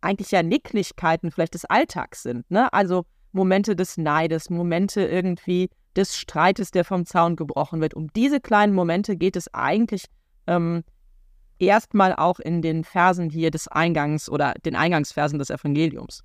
eigentlich 0.01 0.31
ja 0.31 0.43
Nicklichkeiten 0.43 1.31
vielleicht 1.31 1.55
des 1.55 1.65
Alltags 1.65 2.23
sind, 2.23 2.51
ne? 2.51 2.73
Also 2.73 3.05
Momente 3.33 3.77
des 3.77 3.99
Neides, 3.99 4.51
Momente 4.51 5.03
irgendwie 5.03 5.71
des 5.95 6.17
Streites, 6.17 6.71
der 6.71 6.85
vom 6.85 7.05
Zaun 7.05 7.37
gebrochen 7.37 7.81
wird. 7.81 7.95
Um 7.95 8.13
diese 8.15 8.41
kleinen 8.41 8.75
Momente 8.75 9.17
geht 9.17 9.37
es 9.37 9.53
eigentlich 9.53 10.05
ähm, 10.47 10.83
erstmal 11.59 12.15
auch 12.15 12.41
in 12.41 12.63
den 12.63 12.85
Versen 12.85 13.31
hier 13.31 13.51
des 13.51 13.69
Eingangs 13.69 14.29
oder 14.31 14.55
den 14.65 14.77
Eingangsversen 14.77 15.39
des 15.39 15.51
Evangeliums. 15.51 16.23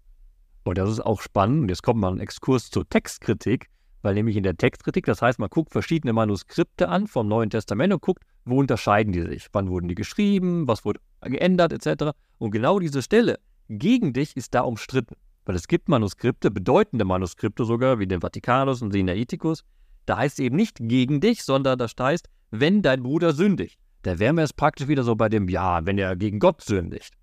Und 0.63 0.77
das 0.77 0.89
ist 0.89 1.01
auch 1.01 1.21
spannend. 1.21 1.69
Jetzt 1.69 1.83
kommt 1.83 1.99
mal 1.99 2.11
ein 2.11 2.19
Exkurs 2.19 2.69
zur 2.69 2.87
Textkritik, 2.87 3.67
weil 4.03 4.13
nämlich 4.13 4.35
in 4.35 4.43
der 4.43 4.55
Textkritik, 4.55 5.05
das 5.05 5.21
heißt, 5.21 5.39
man 5.39 5.49
guckt 5.49 5.71
verschiedene 5.71 6.13
Manuskripte 6.13 6.89
an 6.89 7.07
vom 7.07 7.27
Neuen 7.27 7.49
Testament 7.49 7.93
und 7.93 8.01
guckt, 8.01 8.23
wo 8.45 8.59
unterscheiden 8.59 9.13
die 9.13 9.21
sich? 9.21 9.47
Wann 9.53 9.69
wurden 9.69 9.87
die 9.87 9.95
geschrieben? 9.95 10.67
Was 10.67 10.83
wurde 10.83 10.99
geändert, 11.21 11.71
etc. 11.71 12.11
Und 12.37 12.51
genau 12.51 12.79
diese 12.79 13.01
Stelle 13.01 13.39
gegen 13.69 14.11
dich 14.11 14.35
ist 14.35 14.53
da 14.53 14.61
umstritten. 14.61 15.15
Weil 15.45 15.55
es 15.55 15.67
gibt 15.67 15.87
Manuskripte, 15.87 16.51
bedeutende 16.51 17.05
Manuskripte 17.05 17.63
sogar, 17.63 17.99
wie 17.99 18.07
den 18.07 18.21
Vatikanus 18.21 18.81
und 18.81 18.91
Sinaiticus. 18.91 19.63
Da 20.05 20.17
heißt 20.17 20.37
es 20.37 20.45
eben 20.45 20.57
nicht 20.57 20.77
gegen 20.81 21.21
dich, 21.21 21.43
sondern 21.43 21.79
da 21.79 21.87
heißt, 21.87 22.27
wenn 22.51 22.81
dein 22.81 23.03
Bruder 23.03 23.31
sündigt. 23.31 23.79
Da 24.01 24.19
wären 24.19 24.35
wir 24.35 24.41
jetzt 24.41 24.57
praktisch 24.57 24.89
wieder 24.89 25.03
so 25.03 25.15
bei 25.15 25.29
dem, 25.29 25.47
ja, 25.47 25.85
wenn 25.85 25.97
er 25.97 26.17
gegen 26.17 26.39
Gott 26.39 26.61
sündigt. 26.61 27.13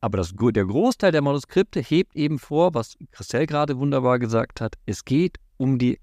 Aber 0.00 0.18
das, 0.18 0.32
der 0.32 0.64
Großteil 0.64 1.10
der 1.10 1.22
Manuskripte 1.22 1.80
hebt 1.80 2.14
eben 2.14 2.38
vor, 2.38 2.72
was 2.74 2.96
Christel 3.10 3.46
gerade 3.46 3.78
wunderbar 3.78 4.20
gesagt 4.20 4.60
hat, 4.60 4.76
es 4.86 5.04
geht 5.04 5.38
um 5.58 5.78
die 5.78 6.00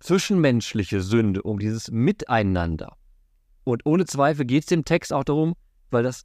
zwischenmenschliche 0.00 1.00
Sünde, 1.00 1.42
um 1.42 1.58
dieses 1.58 1.90
Miteinander. 1.90 2.96
Und 3.64 3.86
ohne 3.86 4.04
Zweifel 4.04 4.44
geht 4.44 4.64
es 4.64 4.66
dem 4.66 4.84
Text 4.84 5.12
auch 5.12 5.24
darum, 5.24 5.54
weil 5.90 6.02
das 6.02 6.24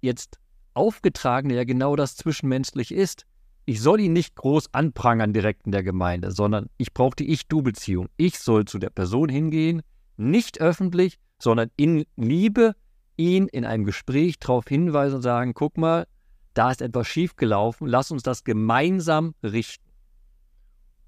jetzt 0.00 0.38
Aufgetragene 0.74 1.54
ja 1.54 1.64
genau 1.64 1.96
das 1.96 2.16
Zwischenmenschlich 2.16 2.92
ist. 2.92 3.26
Ich 3.66 3.80
soll 3.80 4.00
ihn 4.00 4.12
nicht 4.12 4.34
groß 4.34 4.72
anprangern 4.72 5.32
direkt 5.32 5.66
in 5.66 5.72
der 5.72 5.82
Gemeinde, 5.82 6.32
sondern 6.32 6.68
ich 6.78 6.92
brauche 6.92 7.14
die 7.16 7.30
Ich-Du-Beziehung. 7.30 8.08
Ich 8.16 8.38
soll 8.38 8.64
zu 8.64 8.78
der 8.78 8.90
Person 8.90 9.28
hingehen, 9.28 9.82
nicht 10.16 10.60
öffentlich, 10.60 11.18
sondern 11.38 11.70
in 11.76 12.04
Liebe 12.16 12.74
ihn 13.16 13.46
in 13.48 13.64
einem 13.64 13.84
Gespräch 13.84 14.38
darauf 14.38 14.66
hinweisen 14.66 15.16
und 15.16 15.22
sagen, 15.22 15.54
guck 15.54 15.76
mal, 15.76 16.06
da 16.54 16.70
ist 16.70 16.82
etwas 16.82 17.06
schiefgelaufen, 17.06 17.86
lass 17.86 18.10
uns 18.10 18.22
das 18.22 18.44
gemeinsam 18.44 19.34
richten. 19.42 19.91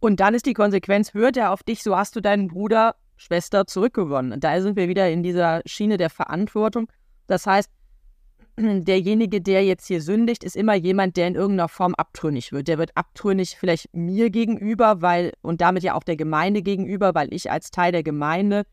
Und 0.05 0.21
dann 0.21 0.35
ist 0.35 0.45
die 0.45 0.53
Konsequenz, 0.53 1.15
hört 1.15 1.39
er 1.39 1.51
auf 1.51 1.63
dich, 1.63 1.83
so 1.83 1.97
hast 1.97 2.15
du 2.15 2.21
deinen 2.21 2.49
Bruder, 2.49 2.95
Schwester 3.17 3.67
zurückgewonnen. 3.67 4.33
Und 4.33 4.45
da 4.45 4.61
sind 4.61 4.77
wir 4.77 4.87
wieder 4.87 5.09
in 5.09 5.23
dieser 5.23 5.63
Schiene 5.65 5.97
der 5.97 6.11
Verantwortung. 6.11 6.93
Das 7.27 7.47
heißt, 7.47 7.71
derjenige, 8.59 9.41
der 9.41 9.65
jetzt 9.65 9.87
hier 9.87 10.03
sündigt, 10.03 10.45
ist 10.45 10.57
immer 10.57 10.75
jemand, 10.75 11.17
der 11.17 11.29
in 11.29 11.37
irgendeiner 11.37 11.71
Form 11.71 11.95
abtrünnig 11.95 12.53
wird. 12.53 12.69
Der 12.69 12.77
wird 12.77 12.91
abtrünnig 12.97 13.57
vielleicht 13.59 13.95
mir 13.95 14.29
gegenüber, 14.29 15.01
weil 15.01 15.33
und 15.41 15.63
damit 15.63 15.83
ja 15.85 15.95
auch 15.95 16.05
der 16.05 16.17
Gemeinde 16.17 16.61
gegenüber, 16.61 17.15
weil 17.15 17.33
ich 17.33 17.51
als 17.51 17.71
Teil 17.71 17.91
der 17.91 18.03
Gemeinde, 18.03 18.65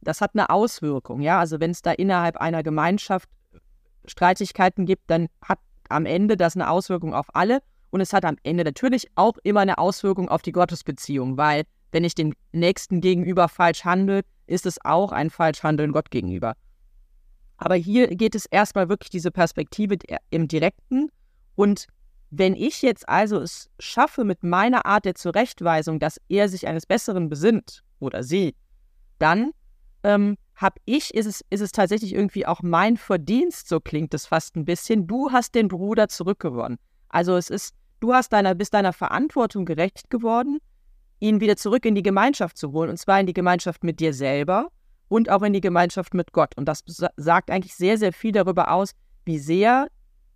das 0.00 0.22
hat 0.22 0.30
eine 0.32 0.48
Auswirkung, 0.48 1.20
ja. 1.20 1.38
Also 1.38 1.60
wenn 1.60 1.72
es 1.72 1.82
da 1.82 1.92
innerhalb 1.92 2.38
einer 2.38 2.62
Gemeinschaft 2.62 3.28
Streitigkeiten 4.06 4.86
gibt, 4.86 5.10
dann 5.10 5.28
hat 5.42 5.58
am 5.90 6.06
Ende 6.06 6.38
das 6.38 6.56
eine 6.56 6.70
Auswirkung 6.70 7.12
auf 7.12 7.26
alle 7.34 7.60
und 7.90 8.00
es 8.00 8.12
hat 8.12 8.24
am 8.24 8.36
Ende 8.42 8.64
natürlich 8.64 9.08
auch 9.14 9.36
immer 9.42 9.60
eine 9.60 9.78
Auswirkung 9.78 10.28
auf 10.28 10.42
die 10.42 10.52
Gottesbeziehung, 10.52 11.36
weil 11.36 11.64
wenn 11.92 12.04
ich 12.04 12.14
dem 12.14 12.34
Nächsten 12.52 13.00
gegenüber 13.00 13.48
falsch 13.48 13.84
handle, 13.84 14.22
ist 14.46 14.66
es 14.66 14.84
auch 14.84 15.12
ein 15.12 15.30
Falschhandeln 15.30 15.92
Gott 15.92 16.10
gegenüber. 16.10 16.54
Aber 17.56 17.74
hier 17.74 18.08
geht 18.08 18.34
es 18.34 18.46
erstmal 18.46 18.88
wirklich 18.88 19.10
diese 19.10 19.30
Perspektive 19.30 19.96
im 20.30 20.48
Direkten. 20.48 21.10
Und 21.56 21.86
wenn 22.30 22.54
ich 22.54 22.80
jetzt 22.80 23.08
also 23.08 23.38
es 23.40 23.70
schaffe 23.78 24.24
mit 24.24 24.42
meiner 24.42 24.86
Art 24.86 25.04
der 25.04 25.14
Zurechtweisung, 25.14 25.98
dass 25.98 26.20
er 26.28 26.48
sich 26.48 26.66
eines 26.66 26.86
Besseren 26.86 27.28
besinnt 27.28 27.82
oder 27.98 28.22
sie, 28.22 28.54
dann 29.18 29.50
ähm, 30.04 30.36
habe 30.54 30.80
ich, 30.84 31.12
ist 31.12 31.26
es, 31.26 31.44
ist 31.50 31.60
es 31.60 31.72
tatsächlich 31.72 32.14
irgendwie 32.14 32.46
auch 32.46 32.62
mein 32.62 32.96
Verdienst, 32.96 33.68
so 33.68 33.80
klingt 33.80 34.14
es 34.14 34.26
fast 34.26 34.56
ein 34.56 34.64
bisschen. 34.64 35.06
Du 35.06 35.32
hast 35.32 35.54
den 35.54 35.68
Bruder 35.68 36.08
zurückgewonnen. 36.08 36.78
Also 37.08 37.36
es 37.36 37.50
ist, 37.50 37.74
du 38.00 38.12
hast 38.12 38.32
deiner, 38.32 38.54
bist 38.54 38.74
deiner 38.74 38.92
Verantwortung 38.92 39.64
gerecht 39.64 40.10
geworden, 40.10 40.58
ihn 41.20 41.40
wieder 41.40 41.56
zurück 41.56 41.84
in 41.84 41.94
die 41.94 42.02
Gemeinschaft 42.02 42.56
zu 42.56 42.72
holen. 42.72 42.90
Und 42.90 42.96
zwar 42.96 43.20
in 43.20 43.26
die 43.26 43.34
Gemeinschaft 43.34 43.84
mit 43.84 44.00
dir 44.00 44.12
selber 44.12 44.68
und 45.08 45.30
auch 45.30 45.42
in 45.42 45.52
die 45.52 45.60
Gemeinschaft 45.60 46.14
mit 46.14 46.32
Gott. 46.32 46.56
Und 46.56 46.66
das 46.66 46.82
sagt 47.16 47.50
eigentlich 47.50 47.74
sehr, 47.74 47.98
sehr 47.98 48.12
viel 48.12 48.32
darüber 48.32 48.70
aus, 48.70 48.92
wie 49.24 49.38
sehr 49.38 49.88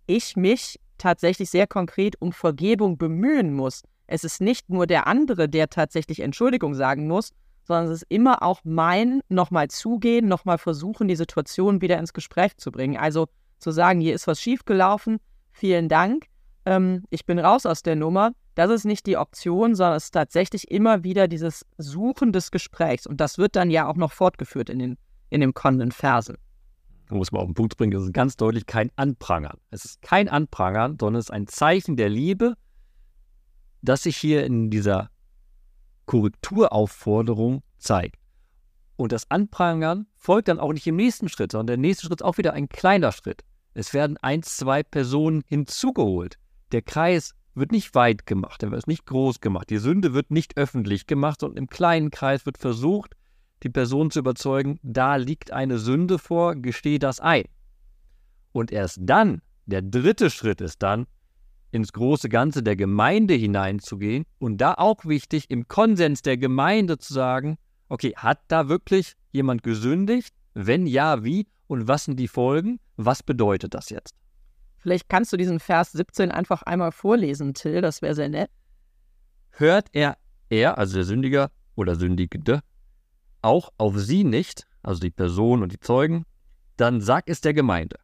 ich 0.05 0.35
mich 0.35 0.79
tatsächlich 0.97 1.49
sehr 1.49 1.67
konkret 1.67 2.21
um 2.21 2.31
Vergebung 2.31 2.97
bemühen 2.97 3.53
muss. 3.53 3.81
Es 4.07 4.23
ist 4.23 4.41
nicht 4.41 4.69
nur 4.69 4.85
der 4.85 5.07
andere, 5.07 5.49
der 5.49 5.69
tatsächlich 5.69 6.19
Entschuldigung 6.19 6.75
sagen 6.75 7.07
muss, 7.07 7.31
sondern 7.63 7.85
es 7.85 8.03
ist 8.03 8.05
immer 8.09 8.43
auch 8.43 8.61
mein 8.63 9.21
nochmal 9.27 9.69
zugehen, 9.69 10.27
nochmal 10.27 10.59
versuchen, 10.59 11.07
die 11.07 11.15
Situation 11.15 11.81
wieder 11.81 11.97
ins 11.97 12.13
Gespräch 12.13 12.55
zu 12.57 12.71
bringen. 12.71 12.97
Also 12.97 13.27
zu 13.57 13.71
sagen, 13.71 13.99
hier 13.99 14.13
ist 14.13 14.27
was 14.27 14.39
schiefgelaufen, 14.39 15.17
vielen 15.51 15.89
Dank, 15.89 16.27
ähm, 16.65 17.03
ich 17.09 17.25
bin 17.25 17.39
raus 17.39 17.65
aus 17.65 17.83
der 17.83 17.95
Nummer, 17.95 18.31
das 18.55 18.71
ist 18.71 18.85
nicht 18.85 19.05
die 19.05 19.17
Option, 19.17 19.75
sondern 19.75 19.97
es 19.97 20.05
ist 20.05 20.11
tatsächlich 20.11 20.71
immer 20.71 21.03
wieder 21.03 21.27
dieses 21.27 21.65
Suchen 21.77 22.31
des 22.31 22.51
Gesprächs. 22.51 23.05
Und 23.05 23.21
das 23.21 23.37
wird 23.37 23.55
dann 23.55 23.69
ja 23.69 23.87
auch 23.87 23.95
noch 23.95 24.11
fortgeführt 24.11 24.69
in 24.69 24.79
den, 24.79 24.97
in 25.29 25.41
den 25.41 25.53
kommenden 25.53 25.91
Versen. 25.91 26.37
Da 27.07 27.15
muss 27.15 27.31
man 27.31 27.41
auf 27.41 27.47
den 27.47 27.53
Punkt 27.53 27.77
bringen, 27.77 27.95
es 27.95 28.03
ist 28.03 28.13
ganz 28.13 28.35
deutlich 28.35 28.65
kein 28.65 28.91
Anprangern. 28.95 29.57
Es 29.69 29.85
ist 29.85 30.01
kein 30.01 30.27
Anprangern, 30.27 30.97
sondern 30.99 31.19
es 31.19 31.25
ist 31.25 31.31
ein 31.31 31.47
Zeichen 31.47 31.97
der 31.97 32.09
Liebe, 32.09 32.55
das 33.81 34.03
sich 34.03 34.17
hier 34.17 34.43
in 34.45 34.71
dieser 34.71 35.11
Korrekturaufforderung 36.07 37.61
zeigt. 37.77 38.17
Und 38.95 39.11
das 39.11 39.29
Anprangern 39.29 40.07
folgt 40.15 40.47
dann 40.47 40.59
auch 40.59 40.71
nicht 40.71 40.87
im 40.87 40.95
nächsten 40.95 41.29
Schritt, 41.29 41.51
sondern 41.51 41.67
der 41.67 41.77
nächste 41.77 42.07
Schritt 42.07 42.21
ist 42.21 42.25
auch 42.25 42.37
wieder 42.37 42.53
ein 42.53 42.69
kleiner 42.69 43.11
Schritt. 43.11 43.43
Es 43.73 43.93
werden 43.93 44.17
ein, 44.21 44.41
zwei 44.41 44.81
Personen 44.83 45.43
hinzugeholt. 45.47 46.39
Der 46.71 46.81
Kreis 46.81 47.35
wird 47.53 47.71
nicht 47.71 47.95
weit 47.95 48.25
gemacht, 48.25 48.63
er 48.63 48.71
wird 48.71 48.87
nicht 48.87 49.05
groß 49.05 49.39
gemacht. 49.39 49.69
Die 49.69 49.77
Sünde 49.77 50.13
wird 50.13 50.31
nicht 50.31 50.57
öffentlich 50.57 51.07
gemacht, 51.07 51.39
sondern 51.41 51.57
im 51.57 51.67
kleinen 51.67 52.11
Kreis 52.11 52.45
wird 52.45 52.57
versucht, 52.57 53.15
die 53.63 53.69
Person 53.69 54.11
zu 54.11 54.19
überzeugen, 54.19 54.79
da 54.83 55.15
liegt 55.15 55.51
eine 55.51 55.79
Sünde 55.79 56.19
vor, 56.19 56.55
gestehe 56.55 56.99
das 56.99 57.19
ein. 57.19 57.45
Und 58.51 58.71
erst 58.71 58.99
dann, 59.01 59.41
der 59.65 59.81
dritte 59.81 60.29
Schritt 60.29 60.61
ist 60.61 60.83
dann, 60.83 61.07
ins 61.71 61.91
große 61.91 62.29
Ganze 62.29 62.63
der 62.63 62.75
Gemeinde 62.75 63.33
hineinzugehen 63.33 64.25
und 64.39 64.57
da 64.57 64.75
auch 64.75 65.05
wichtig, 65.05 65.49
im 65.49 65.67
Konsens 65.67 66.21
der 66.21 66.37
Gemeinde 66.37 66.97
zu 66.97 67.13
sagen, 67.13 67.57
okay, 67.89 68.13
hat 68.15 68.39
da 68.47 68.69
wirklich 68.69 69.15
jemand 69.31 69.63
gesündigt? 69.63 70.33
Wenn 70.53 70.87
ja, 70.87 71.23
wie? 71.23 71.47
Und 71.67 71.87
was 71.87 72.05
sind 72.05 72.17
die 72.19 72.27
Folgen? 72.27 72.79
Was 72.95 73.23
bedeutet 73.23 73.73
das 73.73 73.89
jetzt? 73.89 74.15
Vielleicht 74.85 75.09
kannst 75.09 75.33
du 75.33 75.37
diesen 75.37 75.59
Vers 75.59 75.93
17 75.93 76.29
einfach 76.29 76.61
einmal 76.61 76.91
vorlesen, 76.91 77.55
Till, 77.55 77.81
das 77.81 78.03
wäre 78.03 78.13
sehr 78.13 78.29
nett. 78.29 78.51
Hört 79.49 79.87
er, 79.93 80.15
er, 80.47 80.77
also 80.77 80.97
der 80.97 81.05
Sündiger 81.05 81.49
oder 81.73 81.95
Sündigende, 81.95 82.61
auch 83.41 83.71
auf 83.79 83.97
sie 83.97 84.23
nicht, 84.23 84.67
also 84.83 84.99
die 84.99 85.09
Person 85.09 85.63
und 85.63 85.71
die 85.71 85.79
Zeugen, 85.79 86.23
dann 86.77 87.01
sag 87.01 87.27
es 87.29 87.41
der 87.41 87.55
Gemeinde. 87.55 87.97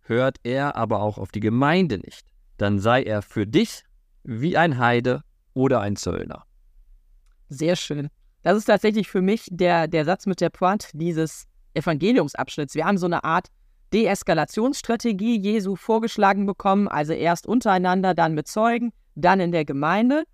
Hört 0.00 0.38
er 0.42 0.74
aber 0.74 1.02
auch 1.02 1.18
auf 1.18 1.32
die 1.32 1.40
Gemeinde 1.40 1.98
nicht, 1.98 2.26
dann 2.56 2.78
sei 2.78 3.02
er 3.02 3.20
für 3.20 3.46
dich 3.46 3.82
wie 4.22 4.56
ein 4.56 4.78
Heide 4.78 5.24
oder 5.52 5.82
ein 5.82 5.96
Zöllner. 5.96 6.46
Sehr 7.50 7.76
schön. 7.76 8.08
Das 8.42 8.56
ist 8.56 8.64
tatsächlich 8.64 9.06
für 9.06 9.20
mich 9.20 9.48
der, 9.50 9.86
der 9.86 10.06
Satz 10.06 10.24
mit 10.24 10.40
der 10.40 10.48
Pointe 10.48 10.88
dieses 10.94 11.44
Evangeliumsabschnitts. 11.74 12.74
Wir 12.74 12.86
haben 12.86 12.96
so 12.96 13.04
eine 13.04 13.22
Art 13.22 13.48
Deeskalationsstrategie 13.92 15.38
Jesu 15.38 15.76
vorgeschlagen 15.76 16.46
bekommen, 16.46 16.88
also 16.88 17.12
erst 17.12 17.46
untereinander, 17.46 18.14
dann 18.14 18.34
mit 18.34 18.48
Zeugen, 18.48 18.92
dann 19.14 19.40
in 19.40 19.52
der 19.52 19.64
Gemeinde. 19.64 20.24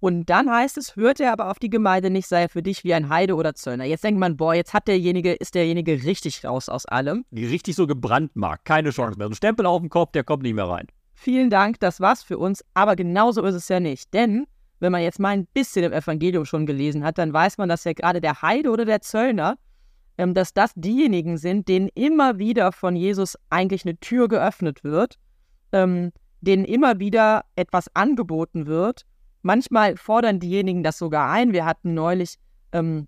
Und 0.00 0.30
dann 0.30 0.48
heißt 0.48 0.78
es, 0.78 0.94
hört 0.94 1.18
er 1.18 1.32
aber 1.32 1.50
auf 1.50 1.58
die 1.58 1.70
Gemeinde 1.70 2.10
nicht, 2.10 2.28
sei 2.28 2.42
er 2.42 2.48
für 2.48 2.62
dich 2.62 2.84
wie 2.84 2.94
ein 2.94 3.08
Heide 3.08 3.34
oder 3.34 3.54
Zöllner. 3.54 3.84
Jetzt 3.84 4.04
denkt 4.04 4.20
man, 4.20 4.36
boah, 4.36 4.54
jetzt 4.54 4.72
hat 4.72 4.86
derjenige, 4.86 5.32
ist 5.32 5.56
derjenige 5.56 6.04
richtig 6.04 6.44
raus 6.44 6.68
aus 6.68 6.86
allem. 6.86 7.24
Die 7.32 7.46
richtig 7.46 7.74
so 7.74 7.86
gebrandmarkt, 7.88 8.64
keine 8.64 8.90
Chance 8.90 9.18
mehr. 9.18 9.26
So 9.26 9.32
ein 9.32 9.36
Stempel 9.36 9.66
auf 9.66 9.80
dem 9.80 9.90
Kopf, 9.90 10.12
der 10.12 10.22
kommt 10.22 10.44
nicht 10.44 10.54
mehr 10.54 10.68
rein. 10.68 10.86
Vielen 11.14 11.50
Dank, 11.50 11.80
das 11.80 11.98
war's 11.98 12.22
für 12.22 12.38
uns. 12.38 12.64
Aber 12.74 12.94
genauso 12.94 13.42
ist 13.42 13.56
es 13.56 13.68
ja 13.68 13.80
nicht. 13.80 14.14
Denn 14.14 14.46
wenn 14.78 14.92
man 14.92 15.02
jetzt 15.02 15.18
mal 15.18 15.30
ein 15.30 15.46
bisschen 15.52 15.84
im 15.84 15.92
Evangelium 15.92 16.44
schon 16.44 16.64
gelesen 16.64 17.02
hat, 17.02 17.18
dann 17.18 17.32
weiß 17.32 17.58
man, 17.58 17.68
dass 17.68 17.82
ja 17.82 17.92
gerade 17.92 18.20
der 18.20 18.40
Heide 18.42 18.70
oder 18.70 18.84
der 18.84 19.00
Zöllner, 19.00 19.56
dass 20.18 20.52
das 20.52 20.72
diejenigen 20.74 21.38
sind, 21.38 21.68
denen 21.68 21.88
immer 21.94 22.38
wieder 22.38 22.72
von 22.72 22.96
Jesus 22.96 23.38
eigentlich 23.50 23.84
eine 23.84 23.98
Tür 23.98 24.28
geöffnet 24.28 24.82
wird, 24.82 25.16
ähm, 25.72 26.12
denen 26.40 26.64
immer 26.64 26.98
wieder 26.98 27.44
etwas 27.56 27.86
angeboten 27.94 28.66
wird. 28.66 29.02
Manchmal 29.42 29.96
fordern 29.96 30.40
diejenigen 30.40 30.82
das 30.82 30.98
sogar 30.98 31.30
ein. 31.30 31.52
Wir 31.52 31.64
hatten 31.64 31.94
neulich 31.94 32.34
ähm, 32.72 33.06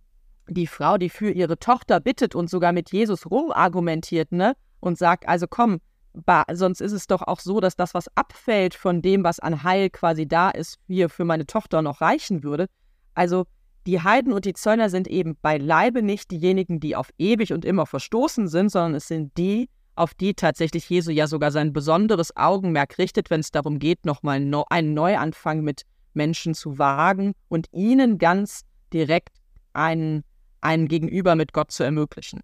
die 0.48 0.68
Frau, 0.68 0.98
die 0.98 1.10
für 1.10 1.30
ihre 1.30 1.58
Tochter 1.58 2.00
bittet 2.00 2.34
und 2.34 2.48
sogar 2.48 2.72
mit 2.72 2.92
Jesus 2.92 3.28
rumargumentiert, 3.30 4.32
ne? 4.32 4.54
Und 4.78 4.96
sagt, 4.96 5.28
also 5.28 5.46
komm, 5.48 5.80
sonst 6.52 6.80
ist 6.80 6.92
es 6.92 7.06
doch 7.06 7.22
auch 7.22 7.40
so, 7.40 7.60
dass 7.60 7.76
das, 7.76 7.92
was 7.92 8.06
abfällt 8.16 8.74
von 8.74 9.02
dem, 9.02 9.24
was 9.24 9.40
an 9.40 9.62
Heil 9.62 9.90
quasi 9.90 10.26
da 10.26 10.50
ist, 10.50 10.78
hier 10.86 11.08
für 11.08 11.24
meine 11.24 11.46
Tochter 11.46 11.82
noch 11.82 12.00
reichen 12.00 12.42
würde. 12.42 12.66
Also 13.14 13.46
die 13.86 14.02
Heiden 14.02 14.32
und 14.32 14.44
die 14.44 14.52
Zöllner 14.52 14.90
sind 14.90 15.08
eben 15.08 15.36
beileibe 15.40 16.02
nicht 16.02 16.30
diejenigen, 16.30 16.80
die 16.80 16.96
auf 16.96 17.10
ewig 17.18 17.52
und 17.52 17.64
immer 17.64 17.86
verstoßen 17.86 18.48
sind, 18.48 18.70
sondern 18.70 18.94
es 18.94 19.08
sind 19.08 19.36
die, 19.36 19.68
auf 19.94 20.14
die 20.14 20.34
tatsächlich 20.34 20.88
Jesu 20.88 21.10
ja 21.10 21.26
sogar 21.26 21.50
sein 21.50 21.72
besonderes 21.72 22.36
Augenmerk 22.36 22.98
richtet, 22.98 23.30
wenn 23.30 23.40
es 23.40 23.50
darum 23.50 23.78
geht, 23.78 24.04
nochmal 24.06 24.36
einen 24.70 24.94
Neuanfang 24.94 25.62
mit 25.62 25.82
Menschen 26.14 26.54
zu 26.54 26.78
wagen 26.78 27.32
und 27.48 27.66
ihnen 27.72 28.18
ganz 28.18 28.62
direkt 28.92 29.36
einen, 29.72 30.24
einen 30.60 30.88
Gegenüber 30.88 31.34
mit 31.34 31.52
Gott 31.52 31.70
zu 31.70 31.82
ermöglichen. 31.82 32.40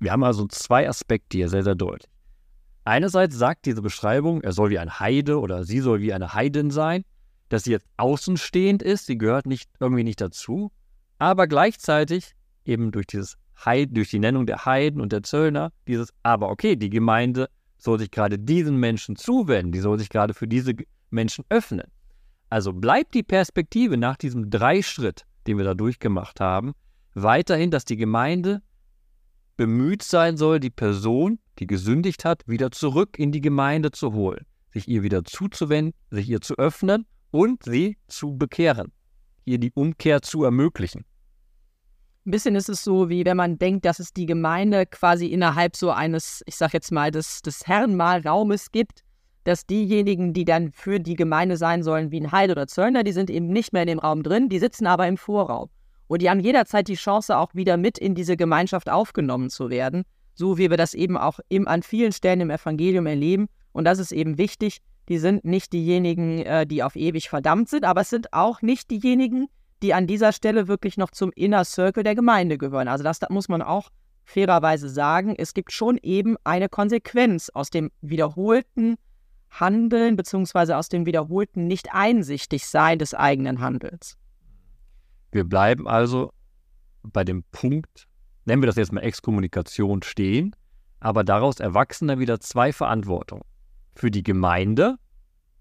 Wir 0.00 0.12
haben 0.12 0.24
also 0.24 0.46
zwei 0.48 0.88
Aspekte 0.88 1.38
hier 1.38 1.48
sehr, 1.48 1.62
sehr 1.62 1.74
deutlich. 1.74 2.10
Einerseits 2.84 3.36
sagt 3.36 3.64
diese 3.64 3.80
Beschreibung, 3.80 4.42
er 4.42 4.52
soll 4.52 4.70
wie 4.70 4.78
ein 4.78 5.00
Heide 5.00 5.40
oder 5.40 5.64
sie 5.64 5.80
soll 5.80 6.00
wie 6.00 6.12
eine 6.12 6.34
Heidin 6.34 6.70
sein, 6.70 7.04
dass 7.48 7.64
sie 7.64 7.72
jetzt 7.72 7.86
außenstehend 7.96 8.82
ist, 8.82 9.06
sie 9.06 9.18
gehört 9.18 9.46
nicht 9.46 9.70
irgendwie 9.80 10.04
nicht 10.04 10.20
dazu, 10.20 10.72
aber 11.18 11.46
gleichzeitig 11.46 12.32
eben 12.64 12.90
durch 12.90 13.06
dieses 13.06 13.36
Heid, 13.64 13.90
durch 13.92 14.10
die 14.10 14.18
Nennung 14.18 14.46
der 14.46 14.64
Heiden 14.64 15.00
und 15.00 15.12
der 15.12 15.22
Zöllner, 15.22 15.72
dieses, 15.86 16.12
aber 16.22 16.50
okay, 16.50 16.76
die 16.76 16.90
Gemeinde 16.90 17.48
soll 17.78 17.98
sich 17.98 18.10
gerade 18.10 18.38
diesen 18.38 18.76
Menschen 18.78 19.16
zuwenden, 19.16 19.72
die 19.72 19.80
soll 19.80 19.98
sich 19.98 20.08
gerade 20.08 20.34
für 20.34 20.48
diese 20.48 20.74
Menschen 21.10 21.44
öffnen. 21.48 21.86
Also 22.50 22.72
bleibt 22.72 23.14
die 23.14 23.22
Perspektive 23.22 23.96
nach 23.96 24.16
diesem 24.16 24.50
Dreischritt, 24.50 25.24
den 25.46 25.58
wir 25.58 25.64
da 25.64 25.74
durchgemacht 25.74 26.40
haben, 26.40 26.72
weiterhin, 27.14 27.70
dass 27.70 27.84
die 27.84 27.96
Gemeinde 27.96 28.62
bemüht 29.56 30.02
sein 30.02 30.36
soll, 30.36 30.60
die 30.60 30.70
Person, 30.70 31.38
die 31.58 31.66
gesündigt 31.66 32.24
hat, 32.24 32.46
wieder 32.48 32.70
zurück 32.70 33.18
in 33.18 33.30
die 33.30 33.40
Gemeinde 33.40 33.92
zu 33.92 34.12
holen, 34.12 34.44
sich 34.72 34.88
ihr 34.88 35.02
wieder 35.02 35.24
zuzuwenden, 35.24 35.94
sich 36.10 36.28
ihr 36.28 36.40
zu 36.40 36.56
öffnen 36.56 37.06
und 37.34 37.64
sie 37.64 37.98
zu 38.06 38.36
bekehren, 38.36 38.92
ihr 39.44 39.58
die 39.58 39.72
Umkehr 39.72 40.22
zu 40.22 40.44
ermöglichen. 40.44 41.04
Ein 42.24 42.30
bisschen 42.30 42.54
ist 42.54 42.68
es 42.68 42.84
so, 42.84 43.08
wie 43.08 43.24
wenn 43.24 43.36
man 43.36 43.58
denkt, 43.58 43.84
dass 43.84 43.98
es 43.98 44.12
die 44.12 44.26
Gemeinde 44.26 44.86
quasi 44.86 45.26
innerhalb 45.26 45.74
so 45.74 45.90
eines, 45.90 46.44
ich 46.46 46.54
sag 46.54 46.72
jetzt 46.72 46.92
mal, 46.92 47.10
des, 47.10 47.42
des 47.42 47.66
Herrenmalraumes 47.66 48.70
gibt, 48.70 49.00
dass 49.42 49.66
diejenigen, 49.66 50.32
die 50.32 50.44
dann 50.44 50.70
für 50.70 51.00
die 51.00 51.16
Gemeinde 51.16 51.56
sein 51.56 51.82
sollen, 51.82 52.12
wie 52.12 52.20
ein 52.20 52.30
Heil 52.30 52.52
oder 52.52 52.68
Zöllner, 52.68 53.02
die 53.02 53.12
sind 53.12 53.28
eben 53.30 53.48
nicht 53.48 53.72
mehr 53.72 53.82
in 53.82 53.88
dem 53.88 53.98
Raum 53.98 54.22
drin, 54.22 54.48
die 54.48 54.60
sitzen 54.60 54.86
aber 54.86 55.08
im 55.08 55.16
Vorraum. 55.16 55.70
Und 56.06 56.22
die 56.22 56.30
haben 56.30 56.40
jederzeit 56.40 56.86
die 56.86 56.94
Chance, 56.94 57.36
auch 57.36 57.52
wieder 57.52 57.76
mit 57.76 57.98
in 57.98 58.14
diese 58.14 58.36
Gemeinschaft 58.36 58.88
aufgenommen 58.88 59.50
zu 59.50 59.70
werden, 59.70 60.04
so 60.34 60.56
wie 60.56 60.70
wir 60.70 60.76
das 60.76 60.94
eben 60.94 61.16
auch 61.16 61.40
im, 61.48 61.66
an 61.66 61.82
vielen 61.82 62.12
Stellen 62.12 62.42
im 62.42 62.50
Evangelium 62.50 63.06
erleben. 63.06 63.48
Und 63.72 63.86
das 63.86 63.98
ist 63.98 64.12
eben 64.12 64.38
wichtig. 64.38 64.78
Die 65.08 65.18
sind 65.18 65.44
nicht 65.44 65.72
diejenigen, 65.72 66.38
äh, 66.40 66.66
die 66.66 66.82
auf 66.82 66.96
ewig 66.96 67.28
verdammt 67.28 67.68
sind, 67.68 67.84
aber 67.84 68.02
es 68.02 68.10
sind 68.10 68.32
auch 68.32 68.62
nicht 68.62 68.90
diejenigen, 68.90 69.48
die 69.82 69.92
an 69.92 70.06
dieser 70.06 70.32
Stelle 70.32 70.66
wirklich 70.68 70.96
noch 70.96 71.10
zum 71.10 71.30
Inner 71.34 71.64
Circle 71.64 72.02
der 72.02 72.14
Gemeinde 72.14 72.56
gehören. 72.58 72.88
Also 72.88 73.04
das, 73.04 73.18
das 73.18 73.30
muss 73.30 73.48
man 73.48 73.60
auch 73.60 73.90
fairerweise 74.24 74.88
sagen. 74.88 75.34
Es 75.36 75.52
gibt 75.54 75.72
schon 75.72 75.98
eben 76.02 76.36
eine 76.44 76.68
Konsequenz 76.68 77.50
aus 77.50 77.70
dem 77.70 77.90
wiederholten 78.00 78.96
Handeln 79.50 80.16
beziehungsweise 80.16 80.76
aus 80.76 80.88
dem 80.88 81.06
wiederholten 81.06 81.66
Nicht-Einsichtig-Sein 81.66 82.98
des 82.98 83.14
eigenen 83.14 83.60
Handelns. 83.60 84.16
Wir 85.30 85.44
bleiben 85.44 85.86
also 85.86 86.32
bei 87.02 87.24
dem 87.24 87.44
Punkt, 87.52 88.08
nennen 88.46 88.62
wir 88.62 88.66
das 88.66 88.76
jetzt 88.76 88.92
mal 88.92 89.02
Exkommunikation 89.02 90.02
stehen, 90.02 90.56
aber 91.00 91.24
daraus 91.24 91.60
erwachsen 91.60 92.08
dann 92.08 92.18
wieder 92.18 92.40
zwei 92.40 92.72
Verantwortungen. 92.72 93.44
Für 93.94 94.10
die 94.10 94.22
Gemeinde, 94.22 94.96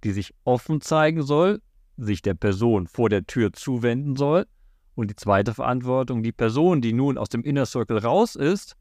die 0.04 0.12
sich 0.12 0.34
offen 0.44 0.82
zeigen 0.82 1.24
soll, 1.24 1.62
sich 1.98 2.22
der 2.22 2.34
Person 2.34 2.88
vor 2.88 3.10
der 3.10 3.26
Tür 3.26 3.54
zuwenden 3.54 4.16
soll. 4.16 4.46
Und 4.96 5.10
die 5.10 5.16
zweite 5.16 5.54
Verantwortung, 5.54 6.24
die 6.24 6.32
Person, 6.32 6.82
die 6.82 6.94
nun 6.94 7.18
aus 7.18 7.30
dem 7.30 7.44
Inner 7.44 7.66
Circle 7.66 7.98
raus 7.98 8.36
ist, 8.36 8.76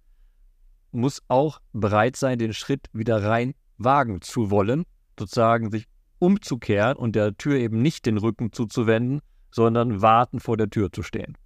muss 0.90 1.22
auch 1.28 1.60
bereit 1.72 2.16
sein, 2.16 2.38
den 2.38 2.52
Schritt 2.52 2.88
wieder 2.92 3.22
rein 3.22 3.54
wagen 3.78 4.20
zu 4.20 4.50
wollen, 4.50 4.84
sozusagen 5.18 5.70
sich 5.70 5.86
umzukehren 6.18 6.96
und 6.96 7.16
der 7.16 7.36
Tür 7.36 7.56
eben 7.56 7.80
nicht 7.80 8.06
den 8.06 8.18
Rücken 8.18 8.52
zuzuwenden, 8.52 9.20
sondern 9.50 10.02
warten 10.02 10.38
vor 10.38 10.56
der 10.56 10.70
Tür 10.70 10.92
zu 10.92 11.02
stehen. 11.02 11.36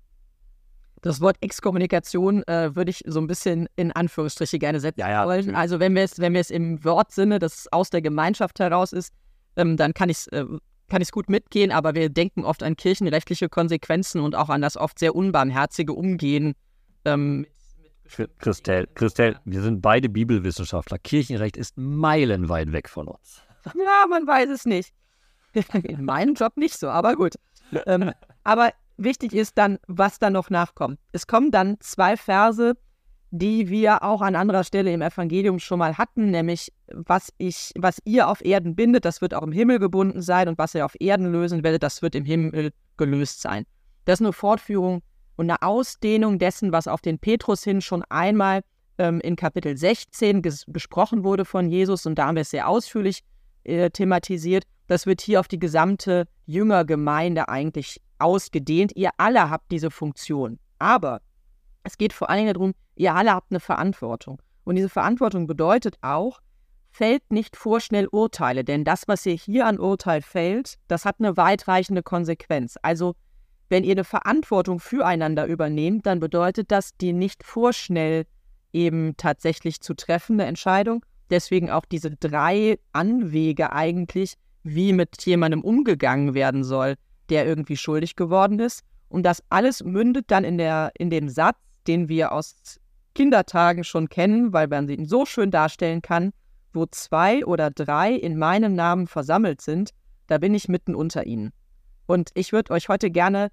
Das 1.06 1.20
Wort 1.20 1.36
Exkommunikation 1.40 2.42
äh, 2.48 2.74
würde 2.74 2.90
ich 2.90 3.04
so 3.06 3.20
ein 3.20 3.28
bisschen 3.28 3.68
in 3.76 3.92
Anführungsstriche 3.92 4.58
gerne 4.58 4.80
setzen 4.80 4.98
ja, 4.98 5.08
ja, 5.08 5.24
wollen. 5.24 5.54
Also 5.54 5.78
wenn 5.78 5.94
wir 5.94 6.02
es, 6.02 6.18
wenn 6.18 6.32
wir 6.32 6.40
es 6.40 6.50
im 6.50 6.82
Wortsinne, 6.84 7.38
dass 7.38 7.58
es 7.58 7.72
aus 7.72 7.90
der 7.90 8.02
Gemeinschaft 8.02 8.58
heraus 8.58 8.92
ist, 8.92 9.12
ähm, 9.54 9.76
dann 9.76 9.94
kann 9.94 10.08
ich 10.08 10.18
es 10.18 10.26
äh, 10.28 10.44
kann 10.88 11.02
gut 11.12 11.28
mitgehen, 11.28 11.70
aber 11.70 11.94
wir 11.94 12.08
denken 12.08 12.44
oft 12.44 12.64
an 12.64 12.76
kirchenrechtliche 12.76 13.48
Konsequenzen 13.48 14.20
und 14.20 14.34
auch 14.34 14.48
an 14.48 14.62
das 14.62 14.76
oft 14.76 14.98
sehr 14.98 15.14
unbarmherzige 15.14 15.92
Umgehen 15.92 16.54
ähm, 17.04 17.46
Christel, 18.38 18.88
Christel, 18.94 19.36
wir 19.44 19.62
sind 19.62 19.82
beide 19.82 20.08
Bibelwissenschaftler. 20.08 20.98
Kirchenrecht 20.98 21.56
ist 21.56 21.76
meilenweit 21.76 22.72
weg 22.72 22.88
von 22.88 23.06
uns. 23.06 23.42
Ja, 23.74 24.06
man 24.08 24.26
weiß 24.26 24.48
es 24.50 24.64
nicht. 24.64 24.92
In 25.84 26.04
meinem 26.04 26.34
Job 26.34 26.56
nicht 26.56 26.78
so, 26.78 26.88
aber 26.88 27.14
gut 27.14 27.34
ähm, 27.86 28.12
aber 28.44 28.72
wichtig 28.96 29.32
ist 29.32 29.58
dann, 29.58 29.78
was 29.86 30.18
da 30.18 30.30
noch 30.30 30.50
nachkommt. 30.50 30.98
Es 31.12 31.26
kommen 31.26 31.50
dann 31.50 31.76
zwei 31.80 32.16
Verse, 32.16 32.74
die 33.30 33.68
wir 33.68 34.02
auch 34.02 34.22
an 34.22 34.36
anderer 34.36 34.64
Stelle 34.64 34.92
im 34.92 35.02
Evangelium 35.02 35.58
schon 35.58 35.78
mal 35.78 35.98
hatten, 35.98 36.30
nämlich 36.30 36.72
was 36.92 37.32
ich, 37.38 37.72
was 37.76 37.98
ihr 38.04 38.28
auf 38.28 38.44
Erden 38.44 38.76
bindet, 38.76 39.04
das 39.04 39.20
wird 39.20 39.34
auch 39.34 39.42
im 39.42 39.52
Himmel 39.52 39.78
gebunden 39.78 40.22
sein 40.22 40.48
und 40.48 40.58
was 40.58 40.74
ihr 40.74 40.84
auf 40.84 40.94
Erden 41.00 41.30
lösen 41.32 41.64
werdet, 41.64 41.82
das 41.82 42.02
wird 42.02 42.14
im 42.14 42.24
Himmel 42.24 42.72
gelöst 42.96 43.42
sein. 43.42 43.64
Das 44.04 44.20
ist 44.20 44.26
eine 44.26 44.32
Fortführung 44.32 45.02
und 45.36 45.50
eine 45.50 45.60
Ausdehnung 45.62 46.38
dessen, 46.38 46.72
was 46.72 46.88
auf 46.88 47.00
den 47.00 47.18
Petrus 47.18 47.64
hin 47.64 47.80
schon 47.80 48.04
einmal 48.08 48.62
ähm, 48.98 49.20
in 49.20 49.36
Kapitel 49.36 49.76
16 49.76 50.42
besprochen 50.68 51.24
wurde 51.24 51.44
von 51.44 51.68
Jesus 51.68 52.06
und 52.06 52.16
da 52.16 52.26
haben 52.26 52.36
wir 52.36 52.42
es 52.42 52.50
sehr 52.50 52.68
ausführlich 52.68 53.20
äh, 53.64 53.90
thematisiert. 53.90 54.64
Das 54.86 55.06
wird 55.06 55.20
hier 55.20 55.40
auf 55.40 55.48
die 55.48 55.58
gesamte 55.58 56.28
Jüngergemeinde 56.46 57.48
eigentlich 57.48 58.00
ausgedehnt. 58.18 58.92
Ihr 58.96 59.10
alle 59.16 59.50
habt 59.50 59.70
diese 59.70 59.90
Funktion. 59.90 60.58
Aber 60.78 61.20
es 61.82 61.98
geht 61.98 62.12
vor 62.12 62.30
allen 62.30 62.40
Dingen 62.40 62.54
darum, 62.54 62.74
ihr 62.96 63.14
alle 63.14 63.32
habt 63.32 63.50
eine 63.50 63.60
Verantwortung. 63.60 64.40
Und 64.64 64.76
diese 64.76 64.88
Verantwortung 64.88 65.46
bedeutet 65.46 65.96
auch, 66.02 66.40
fällt 66.90 67.30
nicht 67.30 67.56
vorschnell 67.56 68.08
Urteile, 68.08 68.64
denn 68.64 68.82
das, 68.82 69.06
was 69.06 69.26
ihr 69.26 69.34
hier 69.34 69.66
an 69.66 69.78
Urteil 69.78 70.22
fällt, 70.22 70.78
das 70.88 71.04
hat 71.04 71.16
eine 71.18 71.36
weitreichende 71.36 72.02
Konsequenz. 72.02 72.76
Also, 72.82 73.14
wenn 73.68 73.84
ihr 73.84 73.92
eine 73.92 74.04
Verantwortung 74.04 74.80
füreinander 74.80 75.46
übernehmt, 75.46 76.06
dann 76.06 76.20
bedeutet 76.20 76.70
das 76.70 76.96
die 76.96 77.12
nicht 77.12 77.44
vorschnell 77.44 78.26
eben 78.72 79.16
tatsächlich 79.16 79.80
zu 79.80 79.94
treffende 79.94 80.44
Entscheidung. 80.44 81.04
Deswegen 81.30 81.70
auch 81.70 81.84
diese 81.84 82.10
drei 82.10 82.78
Anwege 82.92 83.72
eigentlich, 83.72 84.34
wie 84.62 84.92
mit 84.92 85.24
jemandem 85.26 85.62
umgegangen 85.62 86.34
werden 86.34 86.64
soll, 86.64 86.94
der 87.30 87.46
irgendwie 87.46 87.76
schuldig 87.76 88.16
geworden 88.16 88.58
ist. 88.58 88.82
Und 89.08 89.24
das 89.24 89.42
alles 89.50 89.84
mündet 89.84 90.30
dann 90.30 90.44
in, 90.44 90.58
der, 90.58 90.92
in 90.98 91.10
dem 91.10 91.28
Satz, 91.28 91.56
den 91.86 92.08
wir 92.08 92.32
aus 92.32 92.80
Kindertagen 93.14 93.84
schon 93.84 94.08
kennen, 94.08 94.52
weil 94.52 94.68
man 94.68 94.88
ihn 94.88 95.06
so 95.06 95.24
schön 95.24 95.50
darstellen 95.50 96.02
kann, 96.02 96.32
wo 96.72 96.86
zwei 96.86 97.44
oder 97.46 97.70
drei 97.70 98.12
in 98.12 98.36
meinem 98.36 98.74
Namen 98.74 99.06
versammelt 99.06 99.60
sind, 99.60 99.90
da 100.26 100.38
bin 100.38 100.54
ich 100.54 100.68
mitten 100.68 100.94
unter 100.94 101.26
ihnen. 101.26 101.52
Und 102.06 102.30
ich 102.34 102.52
würde 102.52 102.72
euch 102.72 102.88
heute 102.88 103.10
gerne 103.10 103.50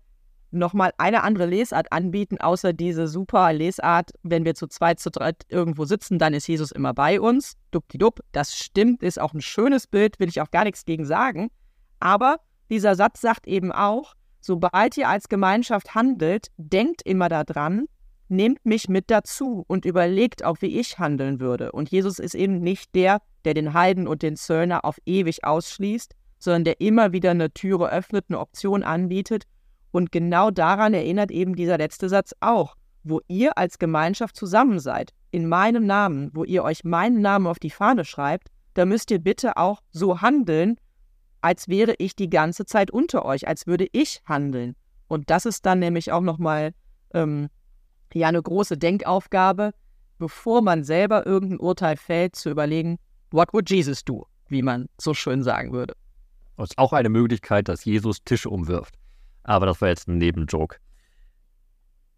nochmal 0.51 0.91
eine 0.97 1.23
andere 1.23 1.45
Lesart 1.45 1.91
anbieten, 1.91 2.39
außer 2.39 2.73
diese 2.73 3.07
super 3.07 3.51
Lesart, 3.53 4.11
wenn 4.21 4.45
wir 4.45 4.53
zu 4.53 4.67
zweit, 4.67 4.99
zu 4.99 5.09
dritt 5.09 5.43
irgendwo 5.49 5.85
sitzen, 5.85 6.19
dann 6.19 6.33
ist 6.33 6.47
Jesus 6.47 6.71
immer 6.71 6.93
bei 6.93 7.19
uns. 7.19 7.53
Dubdidup, 7.71 8.19
das 8.31 8.55
stimmt, 8.55 9.01
ist 9.01 9.19
auch 9.19 9.33
ein 9.33 9.41
schönes 9.41 9.87
Bild, 9.87 10.19
will 10.19 10.29
ich 10.29 10.41
auch 10.41 10.51
gar 10.51 10.63
nichts 10.63 10.85
gegen 10.85 11.05
sagen. 11.05 11.49
Aber 11.99 12.37
dieser 12.69 12.95
Satz 12.95 13.21
sagt 13.21 13.47
eben 13.47 13.71
auch, 13.71 14.13
sobald 14.39 14.97
ihr 14.97 15.09
als 15.09 15.29
Gemeinschaft 15.29 15.95
handelt, 15.95 16.47
denkt 16.57 17.01
immer 17.03 17.29
daran, 17.29 17.85
nehmt 18.29 18.65
mich 18.65 18.89
mit 18.89 19.09
dazu 19.09 19.63
und 19.67 19.85
überlegt 19.85 20.43
auch, 20.43 20.57
wie 20.61 20.79
ich 20.79 20.99
handeln 20.99 21.39
würde. 21.39 21.71
Und 21.71 21.89
Jesus 21.89 22.19
ist 22.19 22.35
eben 22.35 22.59
nicht 22.59 22.93
der, 22.95 23.21
der 23.45 23.53
den 23.53 23.73
Heiden 23.73 24.07
und 24.07 24.21
den 24.21 24.35
Zöllner 24.35 24.85
auf 24.85 24.97
ewig 25.05 25.43
ausschließt, 25.43 26.13
sondern 26.39 26.63
der 26.65 26.81
immer 26.81 27.13
wieder 27.13 27.31
eine 27.31 27.53
Türe 27.53 27.89
öffnet, 27.91 28.25
eine 28.29 28.39
Option 28.39 28.83
anbietet. 28.83 29.43
Und 29.91 30.11
genau 30.11 30.51
daran 30.51 30.93
erinnert 30.93 31.31
eben 31.31 31.55
dieser 31.55 31.77
letzte 31.77 32.09
Satz 32.09 32.33
auch, 32.39 32.75
wo 33.03 33.21
ihr 33.27 33.57
als 33.57 33.79
Gemeinschaft 33.79 34.35
zusammen 34.35 34.79
seid, 34.79 35.11
in 35.31 35.47
meinem 35.47 35.85
Namen, 35.85 36.31
wo 36.33 36.43
ihr 36.43 36.63
euch 36.63 36.83
meinen 36.83 37.21
Namen 37.21 37.47
auf 37.47 37.59
die 37.59 37.69
Fahne 37.69 38.05
schreibt, 38.05 38.47
da 38.73 38.85
müsst 38.85 39.11
ihr 39.11 39.19
bitte 39.19 39.57
auch 39.57 39.81
so 39.91 40.21
handeln, 40.21 40.77
als 41.43 41.67
wäre 41.67 41.93
ich 41.97 42.15
die 42.15 42.29
ganze 42.29 42.65
Zeit 42.65 42.89
unter 42.89 43.25
euch, 43.25 43.47
als 43.47 43.67
würde 43.67 43.87
ich 43.91 44.21
handeln. 44.25 44.75
Und 45.07 45.29
das 45.29 45.45
ist 45.45 45.65
dann 45.65 45.79
nämlich 45.79 46.11
auch 46.11 46.21
nochmal 46.21 46.73
ähm, 47.13 47.49
ja 48.13 48.29
eine 48.29 48.41
große 48.41 48.77
Denkaufgabe, 48.77 49.71
bevor 50.19 50.61
man 50.61 50.83
selber 50.83 51.25
irgendein 51.25 51.59
Urteil 51.59 51.97
fällt, 51.97 52.37
zu 52.37 52.49
überlegen, 52.49 52.97
what 53.31 53.53
would 53.53 53.69
Jesus 53.69 54.05
do, 54.05 54.25
wie 54.47 54.61
man 54.61 54.87
so 54.97 55.13
schön 55.13 55.43
sagen 55.43 55.73
würde. 55.73 55.93
Das 56.55 56.69
ist 56.69 56.77
auch 56.77 56.93
eine 56.93 57.09
Möglichkeit, 57.09 57.67
dass 57.67 57.83
Jesus 57.83 58.23
Tische 58.23 58.49
umwirft. 58.49 58.95
Aber 59.43 59.65
das 59.65 59.81
war 59.81 59.89
jetzt 59.89 60.07
ein 60.07 60.19
Nebenjoke. 60.19 60.77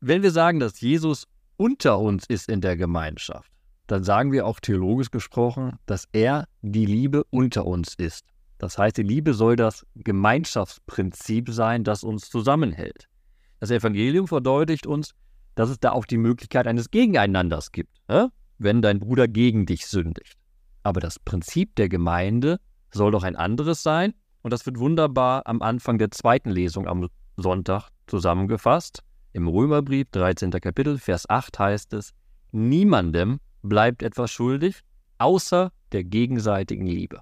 Wenn 0.01 0.21
wir 0.21 0.31
sagen, 0.31 0.59
dass 0.59 0.81
Jesus 0.81 1.25
unter 1.57 1.97
uns 1.97 2.25
ist 2.27 2.47
in 2.47 2.61
der 2.61 2.77
Gemeinschaft, 2.77 3.51
dann 3.87 4.03
sagen 4.03 4.31
wir 4.31 4.45
auch 4.45 4.59
theologisch 4.59 5.09
gesprochen, 5.09 5.79
dass 5.87 6.07
er 6.11 6.47
die 6.61 6.85
Liebe 6.85 7.23
unter 7.31 7.65
uns 7.65 7.95
ist. 7.95 8.34
Das 8.57 8.77
heißt, 8.77 8.97
die 8.97 9.03
Liebe 9.03 9.33
soll 9.33 9.55
das 9.55 9.85
Gemeinschaftsprinzip 9.95 11.49
sein, 11.49 11.83
das 11.83 12.03
uns 12.03 12.29
zusammenhält. 12.29 13.09
Das 13.59 13.71
Evangelium 13.71 14.27
verdeutlicht 14.27 14.87
uns, 14.87 15.11
dass 15.55 15.69
es 15.69 15.79
da 15.79 15.91
auch 15.91 16.05
die 16.05 16.17
Möglichkeit 16.17 16.67
eines 16.67 16.91
Gegeneinanders 16.91 17.71
gibt, 17.71 18.01
wenn 18.57 18.81
dein 18.81 18.99
Bruder 18.99 19.27
gegen 19.27 19.65
dich 19.65 19.87
sündigt. 19.87 20.37
Aber 20.83 20.99
das 20.99 21.19
Prinzip 21.19 21.75
der 21.75 21.89
Gemeinde 21.89 22.59
soll 22.91 23.11
doch 23.11 23.23
ein 23.23 23.35
anderes 23.35 23.83
sein 23.83 24.13
und 24.41 24.51
das 24.51 24.65
wird 24.65 24.79
wunderbar 24.79 25.47
am 25.47 25.61
Anfang 25.61 25.97
der 25.97 26.11
zweiten 26.11 26.51
Lesung 26.51 26.87
am 26.87 27.09
Sonntag 27.37 27.89
zusammengefasst. 28.07 29.01
Im 29.33 29.47
Römerbrief, 29.47 30.07
13. 30.11 30.51
Kapitel, 30.51 30.97
Vers 30.97 31.29
8 31.29 31.57
heißt 31.59 31.93
es, 31.93 32.13
niemandem 32.51 33.39
bleibt 33.63 34.03
etwas 34.03 34.31
schuldig, 34.31 34.81
außer 35.17 35.71
der 35.91 36.03
gegenseitigen 36.03 36.85
Liebe. 36.85 37.19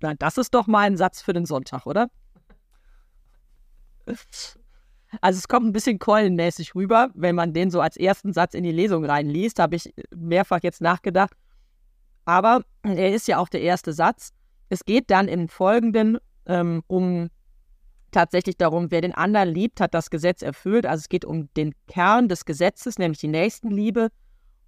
Na, 0.00 0.14
das 0.14 0.38
ist 0.38 0.54
doch 0.54 0.66
mal 0.66 0.86
ein 0.86 0.96
Satz 0.96 1.22
für 1.22 1.32
den 1.32 1.46
Sonntag, 1.46 1.86
oder? 1.86 2.08
Also 5.20 5.38
es 5.38 5.48
kommt 5.48 5.66
ein 5.66 5.72
bisschen 5.72 5.98
keulenmäßig 5.98 6.74
rüber, 6.74 7.10
wenn 7.14 7.34
man 7.34 7.52
den 7.52 7.70
so 7.70 7.80
als 7.80 7.96
ersten 7.96 8.32
Satz 8.32 8.54
in 8.54 8.62
die 8.62 8.72
Lesung 8.72 9.04
reinliest, 9.04 9.58
habe 9.58 9.76
ich 9.76 9.92
mehrfach 10.14 10.60
jetzt 10.62 10.80
nachgedacht. 10.80 11.32
Aber 12.24 12.62
er 12.82 13.14
ist 13.14 13.26
ja 13.26 13.38
auch 13.38 13.48
der 13.48 13.62
erste 13.62 13.92
Satz. 13.92 14.32
Es 14.68 14.84
geht 14.84 15.10
dann 15.10 15.28
im 15.28 15.48
Folgenden 15.48 16.18
ähm, 16.44 16.82
um 16.86 17.30
tatsächlich 18.10 18.56
darum, 18.56 18.90
wer 18.90 19.00
den 19.00 19.14
anderen 19.14 19.48
liebt, 19.48 19.80
hat 19.80 19.94
das 19.94 20.10
Gesetz 20.10 20.42
erfüllt. 20.42 20.86
Also 20.86 21.00
es 21.00 21.08
geht 21.08 21.24
um 21.24 21.52
den 21.54 21.74
Kern 21.86 22.28
des 22.28 22.44
Gesetzes, 22.44 22.98
nämlich 22.98 23.18
die 23.18 23.28
Nächstenliebe. 23.28 24.08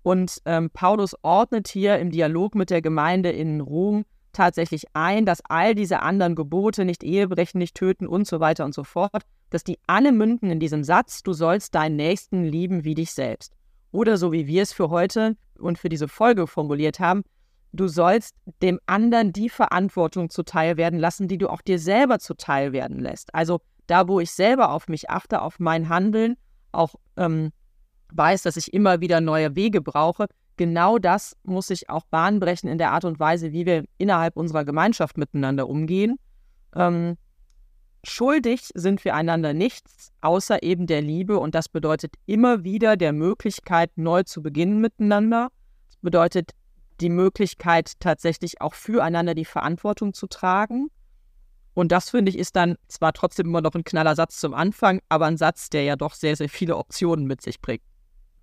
Und 0.03 0.39
ähm, 0.47 0.71
Paulus 0.71 1.15
ordnet 1.23 1.69
hier 1.69 1.99
im 1.99 2.11
Dialog 2.11 2.55
mit 2.55 2.71
der 2.71 2.81
Gemeinde 2.81 3.31
in 3.31 3.61
Rom 3.61 4.05
tatsächlich 4.33 4.85
ein, 4.95 5.27
dass 5.27 5.43
all 5.49 5.75
diese 5.75 6.03
anderen 6.03 6.35
Gebote, 6.35 6.85
nicht 6.85 7.03
Ehebrechen, 7.03 7.59
nicht 7.59 7.75
töten 7.75 8.07
und 8.07 8.27
so 8.27 8.41
weiter 8.41 8.65
und 8.65 8.75
so 8.75 8.85
fort, 8.85 9.23
dass 9.51 9.65
die 9.65 9.79
alle 9.87 10.13
münden 10.13 10.51
in 10.51 10.61
diesem 10.61 10.85
Satz, 10.85 11.23
du 11.23 11.33
sollst 11.33 11.75
deinen 11.75 11.97
Nächsten 11.97 12.45
lieben 12.45 12.85
wie 12.85 12.95
dich 12.95 13.13
selbst. 13.13 13.53
Oder 13.93 14.17
so 14.17 14.33
wie 14.33 14.47
wir 14.47 14.63
es 14.63 14.73
für 14.73 14.91
heute 14.91 15.37
und 15.59 15.79
für 15.79 15.89
diese 15.89 16.09
Folge 16.09 16.47
formuliert 16.47 17.01
haben, 17.01 17.23
du 17.73 17.89
sollst 17.89 18.37
dem 18.63 18.81
anderen 18.87 19.33
die 19.33 19.49
Verantwortung 19.49 20.31
zuteil 20.31 20.77
werden 20.77 20.99
lassen, 20.99 21.29
die 21.29 21.39
du 21.39 21.49
auch 21.49 21.63
dir 21.63 21.79
selber 21.79 22.19
zuteil 22.19 22.73
werden 22.73 22.99
lässt. 22.99 23.35
Also 23.35 23.61
da, 23.87 24.07
wo 24.07 24.21
ich 24.21 24.31
selber 24.31 24.71
auf 24.71 24.89
mich 24.89 25.11
achte, 25.11 25.43
auf 25.43 25.59
mein 25.59 25.89
Handeln, 25.89 26.37
auch 26.73 26.95
ähm, 27.17 27.51
weiß, 28.13 28.43
dass 28.43 28.57
ich 28.57 28.73
immer 28.73 29.01
wieder 29.01 29.21
neue 29.21 29.57
Wege 29.57 29.81
brauche, 29.81 30.27
genau 30.61 30.99
das 30.99 31.39
muss 31.43 31.69
sich 31.69 31.89
auch 31.89 32.05
bahnbrechen 32.11 32.69
in 32.69 32.77
der 32.77 32.93
Art 32.93 33.07
und 33.07 33.19
Weise, 33.19 33.51
wie 33.51 33.65
wir 33.65 33.87
innerhalb 33.97 34.37
unserer 34.37 34.67
Gemeinschaft 34.67 35.17
miteinander 35.17 35.67
umgehen. 35.67 36.19
Ähm, 36.77 37.17
schuldig 38.05 38.69
sind 38.75 39.03
wir 39.07 39.15
einander 39.15 39.55
nichts, 39.55 40.13
außer 40.21 40.63
eben 40.63 40.87
der 40.87 41.01
Liebe. 41.01 41.39
Und 41.41 41.55
das 41.55 41.71
bedeutet 41.71 42.13
immer 42.27 42.63
wieder 42.63 42.99
der 42.99 43.15
Möglichkeit, 43.15 43.91
neu 43.97 44.23
zu 44.25 44.43
beginnen 44.43 44.83
miteinander. 44.83 45.49
Das 45.87 45.97
bedeutet 46.03 46.51
die 47.01 47.09
Möglichkeit, 47.09 47.99
tatsächlich 47.99 48.61
auch 48.61 48.75
füreinander 48.75 49.35
die 49.35 49.47
Verantwortung 49.47 50.13
zu 50.13 50.27
tragen. 50.27 50.91
Und 51.73 51.91
das, 51.91 52.11
finde 52.11 52.29
ich, 52.29 52.37
ist 52.37 52.55
dann 52.55 52.77
zwar 52.89 53.15
trotzdem 53.15 53.47
immer 53.47 53.63
noch 53.63 53.75
ein 53.75 53.85
knaller 53.85 54.15
Satz 54.15 54.39
zum 54.39 54.53
Anfang, 54.53 55.01
aber 55.09 55.25
ein 55.25 55.39
Satz, 55.39 55.71
der 55.71 55.85
ja 55.85 55.97
doch 55.97 56.13
sehr, 56.13 56.37
sehr 56.37 56.51
viele 56.51 56.77
Optionen 56.77 57.25
mit 57.25 57.41
sich 57.41 57.63
bringt. 57.63 57.81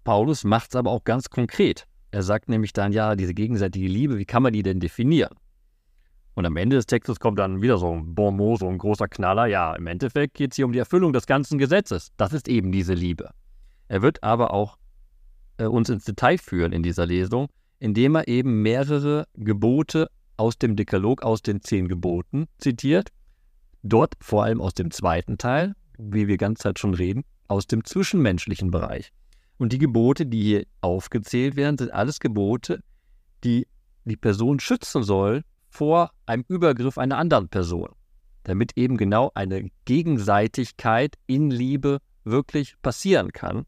Paulus 0.04 0.44
macht 0.46 0.72
es 0.72 0.76
aber 0.76 0.90
auch 0.90 1.04
ganz 1.04 1.30
konkret. 1.30 1.86
Er 2.12 2.24
sagt 2.24 2.50
nämlich 2.50 2.74
dann, 2.74 2.92
ja, 2.92 3.16
diese 3.16 3.34
gegenseitige 3.34 3.88
Liebe, 3.88 4.18
wie 4.18 4.26
kann 4.26 4.44
man 4.44 4.54
die 4.54 4.64
denn 4.64 4.80
definieren? 4.80 5.36
Und 6.36 6.46
am 6.46 6.56
Ende 6.56 6.76
des 6.76 6.86
Textes 6.86 7.20
kommt 7.20 7.40
dann 7.40 7.62
wieder 7.62 7.78
so 7.78 7.92
ein 7.92 8.14
Bonmot, 8.14 8.60
so 8.60 8.68
ein 8.68 8.78
großer 8.78 9.08
Knaller. 9.08 9.48
Ja, 9.48 9.74
im 9.74 9.88
Endeffekt 9.88 10.36
geht 10.36 10.52
es 10.52 10.56
hier 10.56 10.66
um 10.66 10.72
die 10.72 10.80
Erfüllung 10.80 11.12
des 11.12 11.26
ganzen 11.26 11.58
Gesetzes. 11.58 12.12
Das 12.18 12.32
ist 12.32 12.48
eben 12.48 12.72
diese 12.72 12.94
Liebe. 12.94 13.32
Er 13.88 14.04
wird 14.04 14.22
aber 14.22 14.54
auch 14.54 14.78
äh, 15.58 15.66
uns 15.66 15.90
ins 15.90 16.06
Detail 16.06 16.38
führen 16.38 16.74
in 16.74 16.84
dieser 16.84 17.08
Lesung, 17.08 17.48
indem 17.80 18.16
er 18.16 18.28
eben 18.28 18.62
mehrere 18.62 19.26
Gebote 19.34 20.10
aus 20.38 20.58
dem 20.58 20.76
Dekalog, 20.76 21.24
aus 21.24 21.42
den 21.42 21.62
zehn 21.62 21.88
Geboten 21.88 22.46
zitiert. 22.60 23.10
Dort 23.82 24.14
vor 24.22 24.44
allem 24.44 24.62
aus 24.62 24.76
dem 24.76 24.92
zweiten 24.92 25.38
Teil, 25.38 25.74
wie 25.98 26.28
wir 26.28 26.38
ganze 26.38 26.64
Zeit 26.64 26.80
schon 26.80 26.94
reden, 26.94 27.24
aus 27.48 27.66
dem 27.66 27.84
zwischenmenschlichen 27.84 28.70
Bereich. 28.70 29.12
Und 29.58 29.74
die 29.74 29.80
Gebote, 29.80 30.26
die 30.26 30.44
hier 30.44 30.64
aufgezählt 30.82 31.56
werden, 31.56 31.78
sind 31.78 31.92
alles 31.92 32.20
Gebote, 32.20 32.82
die 33.44 33.68
die 34.06 34.18
Person 34.18 34.60
schützen 34.60 35.04
soll 35.04 35.44
vor 35.70 36.12
einem 36.26 36.46
Übergriff 36.48 36.98
einer 36.98 37.18
anderen 37.18 37.50
Person, 37.50 37.90
damit 38.44 38.78
eben 38.78 38.98
genau 38.98 39.32
eine 39.34 39.70
Gegenseitigkeit 39.86 41.16
in 41.28 41.52
Liebe 41.52 42.00
wirklich 42.24 42.76
passieren 42.82 43.32
kann 43.32 43.66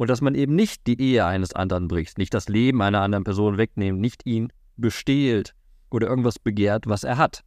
und 0.00 0.08
dass 0.08 0.22
man 0.22 0.34
eben 0.34 0.54
nicht 0.54 0.86
die 0.86 0.98
Ehe 0.98 1.26
eines 1.26 1.52
anderen 1.52 1.86
bricht, 1.86 2.16
nicht 2.16 2.32
das 2.32 2.48
Leben 2.48 2.80
einer 2.80 3.02
anderen 3.02 3.22
Person 3.22 3.58
wegnimmt, 3.58 4.00
nicht 4.00 4.24
ihn 4.24 4.50
bestehlt 4.78 5.54
oder 5.90 6.06
irgendwas 6.08 6.38
begehrt, 6.38 6.86
was 6.86 7.04
er 7.04 7.18
hat. 7.18 7.42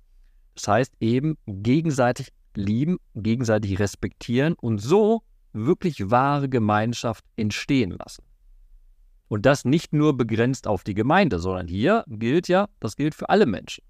Das 0.53 0.67
heißt 0.67 0.93
eben 0.99 1.35
gegenseitig 1.47 2.29
lieben, 2.55 2.97
gegenseitig 3.15 3.79
respektieren 3.79 4.53
und 4.53 4.79
so 4.79 5.23
wirklich 5.53 6.09
wahre 6.09 6.49
Gemeinschaft 6.49 7.23
entstehen 7.35 7.91
lassen. 7.91 8.23
Und 9.27 9.45
das 9.45 9.65
nicht 9.65 9.93
nur 9.93 10.17
begrenzt 10.17 10.67
auf 10.67 10.83
die 10.83 10.93
Gemeinde, 10.93 11.39
sondern 11.39 11.67
hier 11.67 12.03
gilt 12.07 12.47
ja, 12.47 12.67
das 12.79 12.95
gilt 12.95 13.15
für 13.15 13.29
alle 13.29 13.45
Menschen. 13.45 13.83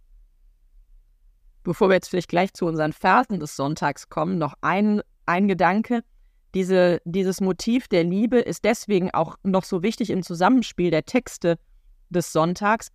Bevor 1.63 1.89
wir 1.89 1.95
jetzt 1.95 2.09
vielleicht 2.09 2.29
gleich 2.29 2.53
zu 2.53 2.65
unseren 2.65 2.93
Versen 2.93 3.39
des 3.39 3.55
Sonntags 3.55 4.09
kommen, 4.09 4.37
noch 4.37 4.53
ein, 4.61 5.01
ein 5.25 5.47
Gedanke. 5.47 6.03
Diese, 6.53 7.01
dieses 7.05 7.41
Motiv 7.41 7.87
der 7.87 8.03
Liebe 8.03 8.39
ist 8.39 8.63
deswegen 8.63 9.11
auch 9.11 9.37
noch 9.43 9.63
so 9.63 9.81
wichtig 9.81 10.11
im 10.11 10.23
Zusammenspiel 10.23 10.91
der 10.91 11.05
Texte 11.05 11.57
des 12.09 12.31
Sonntags, 12.31 12.89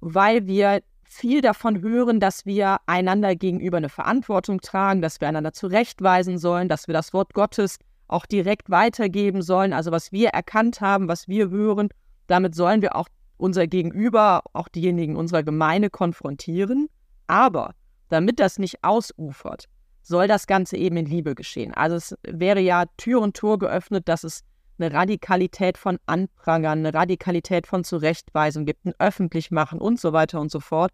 weil 0.00 0.46
wir 0.46 0.80
viel 1.04 1.42
davon 1.42 1.82
hören, 1.82 2.18
dass 2.18 2.46
wir 2.46 2.78
einander 2.86 3.36
gegenüber 3.36 3.76
eine 3.76 3.88
Verantwortung 3.88 4.60
tragen, 4.60 5.02
dass 5.02 5.20
wir 5.20 5.28
einander 5.28 5.52
zurechtweisen 5.52 6.38
sollen, 6.38 6.68
dass 6.68 6.88
wir 6.88 6.92
das 6.92 7.12
Wort 7.12 7.34
Gottes 7.34 7.78
auch 8.08 8.26
direkt 8.26 8.70
weitergeben 8.70 9.42
sollen. 9.42 9.72
Also 9.72 9.90
was 9.90 10.12
wir 10.12 10.30
erkannt 10.30 10.80
haben, 10.80 11.08
was 11.08 11.28
wir 11.28 11.50
hören, 11.50 11.88
damit 12.26 12.54
sollen 12.54 12.82
wir 12.82 12.96
auch 12.96 13.08
unser 13.36 13.66
Gegenüber, 13.66 14.42
auch 14.52 14.68
diejenigen 14.68 15.16
unserer 15.16 15.42
Gemeinde 15.42 15.90
konfrontieren. 15.90 16.88
Aber 17.26 17.74
damit 18.08 18.40
das 18.40 18.58
nicht 18.58 18.84
ausufert, 18.84 19.66
soll 20.02 20.28
das 20.28 20.46
Ganze 20.46 20.76
eben 20.76 20.96
in 20.98 21.06
Liebe 21.06 21.34
geschehen. 21.34 21.72
Also 21.74 21.96
es 21.96 22.14
wäre 22.22 22.60
ja 22.60 22.84
Tür 22.96 23.20
und 23.20 23.36
Tor 23.36 23.58
geöffnet, 23.58 24.08
dass 24.08 24.24
es 24.24 24.42
eine 24.78 24.92
Radikalität 24.92 25.78
von 25.78 25.98
Anprangern, 26.06 26.80
eine 26.80 26.92
Radikalität 26.92 27.66
von 27.66 27.84
Zurechtweisung 27.84 28.66
gibt, 28.66 28.84
ein 28.84 28.94
Öffentlichmachen 28.98 29.80
und 29.80 30.00
so 30.00 30.12
weiter 30.12 30.40
und 30.40 30.50
so 30.50 30.60
fort. 30.60 30.92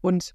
Und 0.00 0.34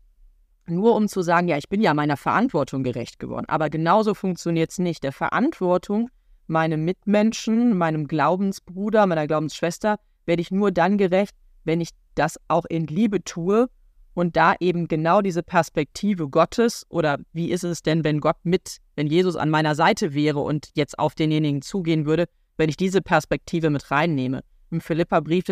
nur 0.70 0.96
um 0.96 1.08
zu 1.08 1.22
sagen, 1.22 1.48
ja, 1.48 1.58
ich 1.58 1.70
bin 1.70 1.82
ja 1.82 1.94
meiner 1.94 2.18
Verantwortung 2.18 2.84
gerecht 2.84 3.20
geworden. 3.20 3.46
Aber 3.48 3.70
genauso 3.70 4.14
funktioniert 4.14 4.72
es 4.72 4.80
nicht. 4.80 5.04
Der 5.04 5.12
Verantwortung 5.12 6.10
meinem 6.48 6.84
Mitmenschen, 6.86 7.78
meinem 7.78 8.08
Glaubensbruder, 8.08 9.06
meiner 9.06 9.28
Glaubensschwester 9.28 10.00
werde 10.26 10.42
ich 10.42 10.52
nur 10.52 10.72
dann 10.72 10.98
gerecht, 10.98 11.36
wenn 11.64 11.82
ich 11.82 11.90
das 12.16 12.40
auch 12.48 12.66
in 12.66 12.88
Liebe 12.88 13.24
tue 13.24 13.70
und 14.14 14.36
da 14.36 14.56
eben 14.60 14.88
genau 14.88 15.22
diese 15.22 15.44
Perspektive 15.44 16.28
Gottes 16.28 16.86
oder 16.90 17.20
wie 17.34 17.52
ist 17.52 17.64
es 17.64 17.84
denn, 17.84 18.04
wenn 18.04 18.20
Gott 18.20 18.38
mit, 18.44 18.78
wenn 18.96 19.08
Jesus 19.08 19.36
an 19.36 19.50
meiner 19.50 19.76
Seite 19.76 20.14
wäre 20.14 20.40
und 20.40 20.70
jetzt 20.76 21.00
auf 21.00 21.16
denjenigen 21.16 21.62
zugehen 21.62 22.06
würde, 22.06 22.26
wenn 22.58 22.70
ich 22.70 22.78
diese 22.78 23.02
Perspektive 23.02 23.70
mit 23.70 23.90
reinnehme. 23.92 24.42
Im 24.72 24.82
Philippa-Brief 24.82 25.46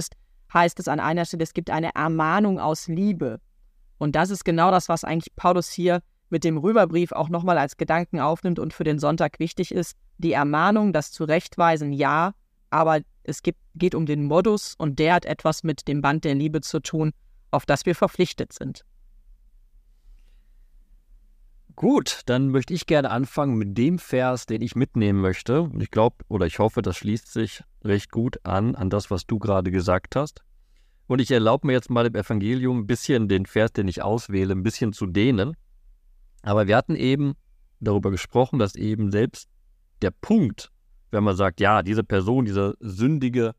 heißt 0.53 0.79
es 0.79 0.87
an 0.87 0.99
einer 0.99 1.25
Stelle, 1.25 1.43
es 1.43 1.53
gibt 1.53 1.69
eine 1.69 1.95
Ermahnung 1.95 2.59
aus 2.59 2.87
Liebe. 2.87 3.39
Und 3.97 4.15
das 4.15 4.29
ist 4.29 4.45
genau 4.45 4.71
das, 4.71 4.89
was 4.89 5.03
eigentlich 5.03 5.35
Paulus 5.35 5.69
hier 5.69 6.01
mit 6.29 6.43
dem 6.43 6.57
Römerbrief 6.57 7.11
auch 7.11 7.29
nochmal 7.29 7.57
als 7.57 7.77
Gedanken 7.77 8.19
aufnimmt 8.19 8.59
und 8.59 8.73
für 8.73 8.83
den 8.83 8.99
Sonntag 8.99 9.39
wichtig 9.39 9.73
ist. 9.73 9.95
Die 10.17 10.33
Ermahnung, 10.33 10.93
das 10.93 11.11
Zurechtweisen, 11.11 11.93
ja, 11.93 12.33
aber 12.69 12.99
es 13.23 13.43
gibt, 13.43 13.59
geht 13.75 13.95
um 13.95 14.05
den 14.05 14.25
Modus 14.25 14.75
und 14.77 14.99
der 14.99 15.15
hat 15.15 15.25
etwas 15.25 15.63
mit 15.63 15.87
dem 15.87 16.01
Band 16.01 16.25
der 16.25 16.35
Liebe 16.35 16.61
zu 16.61 16.79
tun, 16.79 17.11
auf 17.51 17.65
das 17.65 17.85
wir 17.85 17.95
verpflichtet 17.95 18.53
sind. 18.53 18.83
Gut, 21.75 22.21
dann 22.25 22.49
möchte 22.49 22.73
ich 22.73 22.87
gerne 22.87 23.11
anfangen 23.11 23.55
mit 23.55 23.77
dem 23.77 23.99
Vers, 23.99 24.47
den 24.47 24.63
ich 24.63 24.75
mitnehmen 24.75 25.21
möchte. 25.21 25.69
Ich 25.77 25.91
glaube 25.91 26.15
oder 26.27 26.47
ich 26.47 26.57
hoffe, 26.57 26.81
das 26.81 26.97
schließt 26.97 27.31
sich 27.31 27.63
recht 27.83 28.11
gut 28.11 28.39
an, 28.43 28.75
an 28.75 28.89
das, 28.89 29.11
was 29.11 29.27
du 29.27 29.37
gerade 29.37 29.69
gesagt 29.69 30.15
hast. 30.15 30.43
Und 31.07 31.19
ich 31.19 31.31
erlaube 31.31 31.67
mir 31.67 31.73
jetzt 31.73 31.89
mal 31.89 32.05
im 32.05 32.15
Evangelium 32.15 32.79
ein 32.79 32.87
bisschen 32.87 33.27
den 33.27 33.45
Vers, 33.45 33.71
den 33.71 33.87
ich 33.87 34.01
auswähle, 34.01 34.53
ein 34.53 34.63
bisschen 34.63 34.93
zu 34.93 35.07
dehnen. 35.07 35.55
Aber 36.43 36.67
wir 36.67 36.75
hatten 36.75 36.95
eben 36.95 37.33
darüber 37.79 38.11
gesprochen, 38.11 38.59
dass 38.59 38.75
eben 38.75 39.11
selbst 39.11 39.49
der 40.01 40.11
Punkt, 40.11 40.71
wenn 41.11 41.23
man 41.23 41.35
sagt, 41.35 41.59
ja, 41.59 41.81
diese 41.81 42.03
Person, 42.03 42.45
dieser 42.45 42.75
Sündige 42.79 43.53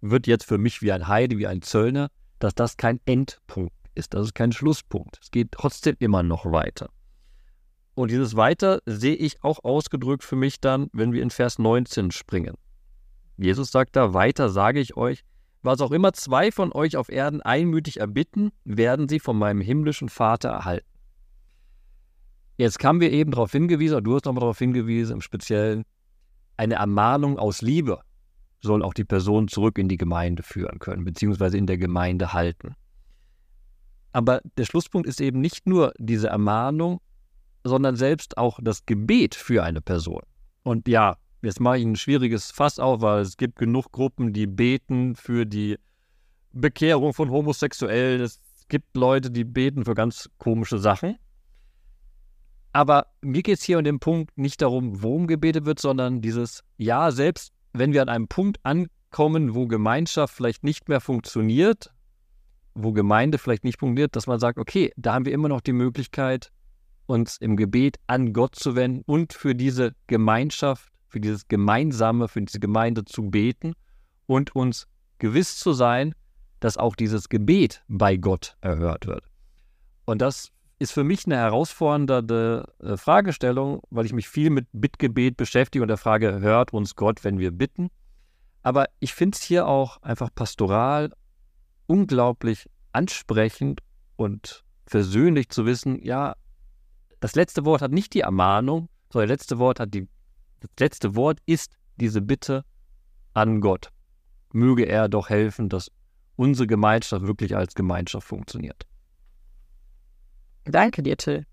wird 0.00 0.26
jetzt 0.26 0.44
für 0.44 0.58
mich 0.58 0.82
wie 0.82 0.92
ein 0.92 1.08
Heide, 1.08 1.38
wie 1.38 1.46
ein 1.46 1.62
Zöllner, 1.62 2.10
dass 2.38 2.54
das 2.54 2.76
kein 2.76 3.00
Endpunkt 3.06 3.74
ist, 3.94 4.14
das 4.14 4.26
ist 4.26 4.34
kein 4.34 4.52
Schlusspunkt. 4.52 5.18
Es 5.22 5.30
geht 5.30 5.52
trotzdem 5.52 5.96
immer 5.98 6.22
noch 6.22 6.46
weiter. 6.46 6.90
Und 7.94 8.10
dieses 8.10 8.36
Weiter 8.36 8.80
sehe 8.86 9.14
ich 9.14 9.42
auch 9.42 9.62
ausgedrückt 9.64 10.24
für 10.24 10.36
mich 10.36 10.60
dann, 10.60 10.88
wenn 10.92 11.12
wir 11.12 11.22
in 11.22 11.30
Vers 11.30 11.58
19 11.58 12.10
springen. 12.12 12.54
Jesus 13.36 13.70
sagt 13.70 13.96
da, 13.96 14.14
weiter 14.14 14.48
sage 14.48 14.80
ich 14.80 14.96
euch, 14.96 15.24
was 15.62 15.80
auch 15.80 15.90
immer 15.90 16.12
zwei 16.12 16.50
von 16.50 16.72
euch 16.72 16.96
auf 16.96 17.10
Erden 17.10 17.42
einmütig 17.42 18.00
erbitten, 18.00 18.50
werden 18.64 19.08
sie 19.08 19.20
von 19.20 19.38
meinem 19.38 19.60
himmlischen 19.60 20.08
Vater 20.08 20.48
erhalten. 20.48 20.86
Jetzt 22.56 22.82
haben 22.84 23.00
wir 23.00 23.10
eben 23.10 23.30
darauf 23.30 23.52
hingewiesen, 23.52 23.94
oder 23.94 24.02
du 24.02 24.14
hast 24.14 24.24
nochmal 24.26 24.40
darauf 24.40 24.58
hingewiesen, 24.58 25.14
im 25.14 25.20
Speziellen, 25.20 25.84
eine 26.56 26.74
Ermahnung 26.74 27.38
aus 27.38 27.62
Liebe 27.62 28.00
soll 28.60 28.82
auch 28.82 28.92
die 28.92 29.04
Person 29.04 29.48
zurück 29.48 29.78
in 29.78 29.88
die 29.88 29.96
Gemeinde 29.96 30.42
führen 30.42 30.78
können, 30.78 31.04
beziehungsweise 31.04 31.56
in 31.56 31.66
der 31.66 31.78
Gemeinde 31.78 32.34
halten. 32.34 32.74
Aber 34.12 34.40
der 34.58 34.64
Schlusspunkt 34.64 35.08
ist 35.08 35.20
eben 35.20 35.40
nicht 35.40 35.66
nur 35.66 35.94
diese 35.98 36.28
Ermahnung, 36.28 37.00
sondern 37.64 37.96
selbst 37.96 38.36
auch 38.36 38.58
das 38.62 38.84
Gebet 38.84 39.34
für 39.34 39.62
eine 39.62 39.80
Person. 39.80 40.22
Und 40.62 40.88
ja, 40.88 41.16
jetzt 41.42 41.60
mache 41.60 41.78
ich 41.78 41.84
ein 41.84 41.96
schwieriges 41.96 42.50
Fass 42.50 42.78
auf, 42.78 43.00
weil 43.00 43.22
es 43.22 43.36
gibt 43.36 43.56
genug 43.56 43.92
Gruppen, 43.92 44.32
die 44.32 44.46
beten 44.46 45.14
für 45.14 45.46
die 45.46 45.78
Bekehrung 46.52 47.14
von 47.14 47.30
Homosexuellen. 47.30 48.20
Es 48.20 48.40
gibt 48.68 48.96
Leute, 48.96 49.30
die 49.30 49.44
beten 49.44 49.84
für 49.84 49.94
ganz 49.94 50.28
komische 50.38 50.78
Sachen. 50.78 51.16
Aber 52.72 53.06
mir 53.20 53.42
geht 53.42 53.58
es 53.58 53.64
hier 53.64 53.78
an 53.78 53.84
dem 53.84 53.98
Punkt 53.98 54.36
nicht 54.38 54.62
darum, 54.62 55.02
worum 55.02 55.26
gebetet 55.26 55.64
wird, 55.64 55.80
sondern 55.80 56.20
dieses, 56.20 56.62
ja, 56.76 57.10
selbst 57.10 57.52
wenn 57.72 57.92
wir 57.92 58.02
an 58.02 58.08
einem 58.08 58.28
Punkt 58.28 58.58
ankommen, 58.62 59.54
wo 59.54 59.66
Gemeinschaft 59.66 60.34
vielleicht 60.34 60.62
nicht 60.62 60.88
mehr 60.88 61.00
funktioniert, 61.00 61.92
wo 62.74 62.92
Gemeinde 62.92 63.38
vielleicht 63.38 63.64
nicht 63.64 63.80
funktioniert, 63.80 64.14
dass 64.14 64.28
man 64.28 64.38
sagt, 64.38 64.58
okay, 64.58 64.92
da 64.96 65.14
haben 65.14 65.24
wir 65.24 65.32
immer 65.32 65.48
noch 65.48 65.60
die 65.60 65.72
Möglichkeit, 65.72 66.52
uns 67.06 67.36
im 67.38 67.56
Gebet 67.56 67.96
an 68.06 68.32
Gott 68.32 68.54
zu 68.54 68.76
wenden 68.76 69.02
und 69.04 69.32
für 69.32 69.54
diese 69.54 69.94
Gemeinschaft, 70.06 70.89
für 71.10 71.20
dieses 71.20 71.48
Gemeinsame, 71.48 72.28
für 72.28 72.40
diese 72.40 72.60
Gemeinde 72.60 73.04
zu 73.04 73.30
beten 73.30 73.74
und 74.26 74.54
uns 74.54 74.86
gewiss 75.18 75.58
zu 75.58 75.72
sein, 75.72 76.14
dass 76.60 76.76
auch 76.76 76.94
dieses 76.94 77.28
Gebet 77.28 77.82
bei 77.88 78.16
Gott 78.16 78.56
erhört 78.60 79.06
wird. 79.06 79.24
Und 80.04 80.22
das 80.22 80.50
ist 80.78 80.92
für 80.92 81.04
mich 81.04 81.26
eine 81.26 81.36
herausfordernde 81.36 82.72
äh, 82.82 82.96
Fragestellung, 82.96 83.82
weil 83.90 84.06
ich 84.06 84.12
mich 84.12 84.28
viel 84.28 84.50
mit 84.50 84.66
Bittgebet 84.72 85.36
beschäftige 85.36 85.82
und 85.82 85.88
der 85.88 85.98
Frage, 85.98 86.40
hört 86.40 86.72
uns 86.72 86.96
Gott, 86.96 87.22
wenn 87.22 87.38
wir 87.38 87.50
bitten? 87.50 87.90
Aber 88.62 88.86
ich 88.98 89.14
finde 89.14 89.36
es 89.36 89.42
hier 89.42 89.66
auch 89.66 90.02
einfach 90.02 90.30
pastoral 90.34 91.12
unglaublich 91.86 92.68
ansprechend 92.92 93.80
und 94.16 94.64
versöhnlich 94.86 95.50
zu 95.50 95.66
wissen, 95.66 96.02
ja, 96.02 96.34
das 97.20 97.34
letzte 97.34 97.64
Wort 97.64 97.82
hat 97.82 97.92
nicht 97.92 98.14
die 98.14 98.20
Ermahnung, 98.20 98.88
sondern 99.10 99.28
das 99.28 99.38
letzte 99.38 99.58
Wort 99.58 99.80
hat 99.80 99.92
die, 99.92 100.08
das 100.60 100.70
letzte 100.78 101.14
Wort 101.14 101.38
ist 101.46 101.76
diese 101.96 102.20
Bitte 102.20 102.64
an 103.34 103.60
Gott. 103.60 103.90
Möge 104.52 104.84
er 104.84 105.08
doch 105.08 105.28
helfen, 105.28 105.68
dass 105.68 105.90
unsere 106.36 106.66
Gemeinschaft 106.66 107.26
wirklich 107.26 107.56
als 107.56 107.74
Gemeinschaft 107.74 108.26
funktioniert. 108.26 108.86
Danke 110.64 111.02
dir, 111.02 111.16
Till. 111.16 111.46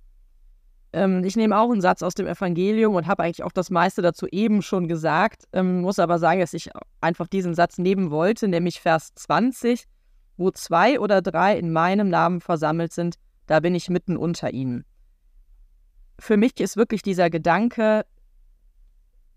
Ähm, 0.94 1.24
ich 1.24 1.36
nehme 1.36 1.58
auch 1.58 1.72
einen 1.72 1.82
Satz 1.82 2.02
aus 2.02 2.16
dem 2.16 2.28
Evangelium 2.28 2.96
und 2.96 3.08
habe 3.08 3.24
eigentlich 3.24 3.44
auch 3.44 3.52
das 3.52 3.70
meiste 3.70 4.02
dazu 4.02 4.28
eben 4.28 4.62
schon 4.62 4.88
gesagt, 4.88 5.44
ähm, 5.54 5.82
muss 5.82 6.00
aber 6.00 6.18
sagen, 6.20 6.40
dass 6.40 6.54
ich 6.54 6.70
einfach 7.02 7.28
diesen 7.28 7.54
Satz 7.56 7.78
nehmen 7.78 8.10
wollte, 8.10 8.48
nämlich 8.48 8.80
Vers 8.80 9.14
20, 9.16 9.84
wo 10.38 10.52
zwei 10.52 11.00
oder 11.00 11.22
drei 11.22 11.58
in 11.58 11.72
meinem 11.72 12.10
Namen 12.10 12.42
versammelt 12.42 12.94
sind, 12.94 13.16
da 13.48 13.60
bin 13.60 13.76
ich 13.76 13.90
mitten 13.90 14.18
unter 14.18 14.54
ihnen 14.54 14.86
für 16.20 16.38
mich 16.38 16.60
ist 16.60 16.78
wirklich 16.78 17.02
dieser 17.02 17.30
Gedanke, 17.30 18.06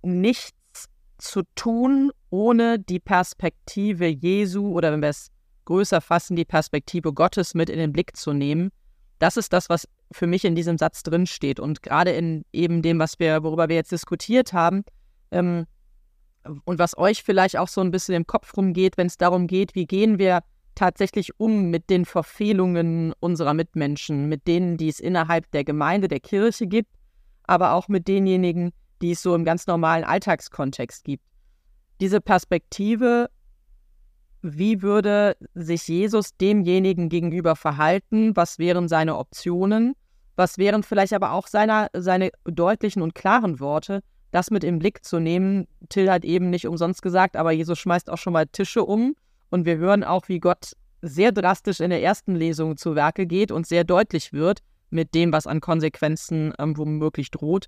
nichts 0.03 0.89
zu 1.19 1.43
tun, 1.55 2.11
ohne 2.31 2.79
die 2.79 3.01
Perspektive 3.01 4.07
Jesu 4.07 4.73
oder 4.73 4.93
wenn 4.93 5.03
wir 5.03 5.11
es 5.11 5.31
größer 5.65 6.01
fassen, 6.01 6.37
die 6.37 6.45
Perspektive 6.45 7.13
Gottes 7.13 7.55
mit 7.55 7.71
in 7.71 7.79
den 7.79 7.93
Blick 7.93 8.17
zu 8.17 8.33
nehmen. 8.33 8.71
Das 9.19 9.37
ist 9.37 9.53
das, 9.53 9.69
was 9.69 9.87
für 10.13 10.27
mich 10.27 10.45
in 10.45 10.55
diesem 10.55 10.79
Satz 10.79 11.03
drinsteht. 11.03 11.61
Und 11.61 11.83
gerade 11.83 12.11
in 12.11 12.45
eben 12.53 12.83
dem, 12.83 12.99
was 12.99 13.19
wir, 13.19 13.43
worüber 13.43 13.69
wir 13.69 13.77
jetzt 13.77 13.93
diskutiert 13.93 14.53
haben, 14.53 14.85
ähm, 15.31 15.67
und 16.65 16.79
was 16.79 16.97
euch 16.97 17.23
vielleicht 17.23 17.59
auch 17.59 17.69
so 17.69 17.81
ein 17.81 17.91
bisschen 17.91 18.15
im 18.15 18.27
Kopf 18.27 18.57
rumgeht, 18.57 18.97
wenn 18.97 19.07
es 19.07 19.19
darum 19.19 19.47
geht, 19.47 19.75
wie 19.75 19.87
gehen 19.87 20.19
wir 20.19 20.41
tatsächlich 20.75 21.39
um 21.39 21.71
mit 21.71 21.91
den 21.91 22.05
Verfehlungen 22.05 23.13
unserer 23.21 23.55
Mitmenschen, 23.55 24.29
mit 24.29 24.47
denen, 24.47 24.77
die 24.77 24.89
es 24.89 25.01
innerhalb 25.01 25.51
der 25.51 25.65
Gemeinde, 25.65 26.09
der 26.09 26.21
Kirche 26.21 26.67
gibt, 26.67 26.91
aber 27.45 27.75
auch 27.75 27.89
mit 27.89 28.09
denjenigen, 28.09 28.73
die 29.03 29.13
es 29.13 29.23
so 29.23 29.35
im 29.35 29.45
ganz 29.45 29.67
normalen 29.67 30.05
Alltagskontext 30.05 31.05
gibt. 31.05 31.25
Diese 32.01 32.21
Perspektive, 32.21 33.29
wie 34.43 34.83
würde 34.83 35.37
sich 35.55 35.87
Jesus 35.87 36.37
demjenigen 36.37 37.09
gegenüber 37.09 37.57
verhalten, 37.57 38.35
was 38.37 38.59
wären 38.59 38.89
seine 38.89 39.19
Optionen, 39.19 39.95
was 40.37 40.57
wären 40.57 40.83
vielleicht 40.83 41.13
aber 41.13 41.33
auch 41.33 41.47
seine, 41.47 41.89
seine 41.93 42.31
deutlichen 42.45 43.03
und 43.03 43.15
klaren 43.15 43.61
Worte, 43.61 44.01
das 44.31 44.51
mit 44.51 44.65
im 44.65 44.79
Blick 44.79 45.05
zu 45.05 45.19
nehmen. 45.19 45.67
Till 45.89 46.11
hat 46.11 46.25
eben 46.25 46.51
nicht 46.51 46.67
umsonst 46.67 47.03
gesagt, 47.03 47.37
aber 47.37 47.53
Jesus 47.53 47.79
schmeißt 47.79 48.09
auch 48.11 48.19
schon 48.19 48.33
mal 48.33 48.47
Tische 48.47 48.85
um 48.85 49.15
und 49.51 49.67
wir 49.67 49.77
hören 49.77 50.05
auch, 50.05 50.29
wie 50.29 50.41
Gott 50.41 50.73
sehr 51.03 51.33
drastisch 51.33 51.81
in 51.81 51.91
der 51.91 52.03
ersten 52.03 52.35
Lesung 52.35 52.77
zu 52.77 52.95
Werke 52.95 53.27
geht 53.27 53.51
und 53.53 53.67
sehr 53.67 53.85
deutlich 53.85 54.33
wird 54.33 54.61
mit 54.91 55.15
dem, 55.15 55.33
was 55.33 55.47
an 55.47 55.61
Konsequenzen 55.61 56.53
ähm, 56.59 56.77
womöglich 56.77 57.31
droht. 57.31 57.67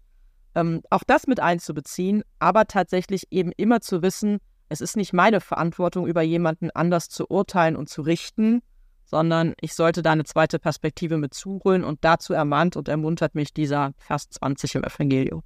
Ähm, 0.55 0.83
auch 0.91 1.03
das 1.07 1.27
mit 1.27 1.41
einzubeziehen, 1.41 2.23
aber 2.39 2.67
tatsächlich 2.67 3.27
eben 3.31 3.53
immer 3.57 3.81
zu 3.81 4.03
wissen, 4.03 4.39
es 4.69 4.81
ist 4.81 4.97
nicht 4.97 5.13
meine 5.13 5.41
Verantwortung, 5.41 6.07
über 6.07 6.23
jemanden 6.23 6.71
anders 6.71 7.09
zu 7.09 7.27
urteilen 7.31 7.77
und 7.77 7.89
zu 7.89 8.03
richten, 8.03 8.63
sondern 9.05 9.55
ich 9.61 9.75
sollte 9.75 10.03
da 10.03 10.13
eine 10.13 10.25
zweite 10.25 10.59
Perspektive 10.59 11.19
mit 11.19 11.35
zuholen 11.35 11.85
und 11.85 11.99
dazu 12.03 12.33
ermahnt 12.33 12.77
und 12.77 12.89
ermuntert 12.89 13.35
mich 13.35 13.53
dieser 13.53 13.93
Vers 13.99 14.31
20 14.31 14.77
im 14.77 14.85
Evangelium. 14.85 15.43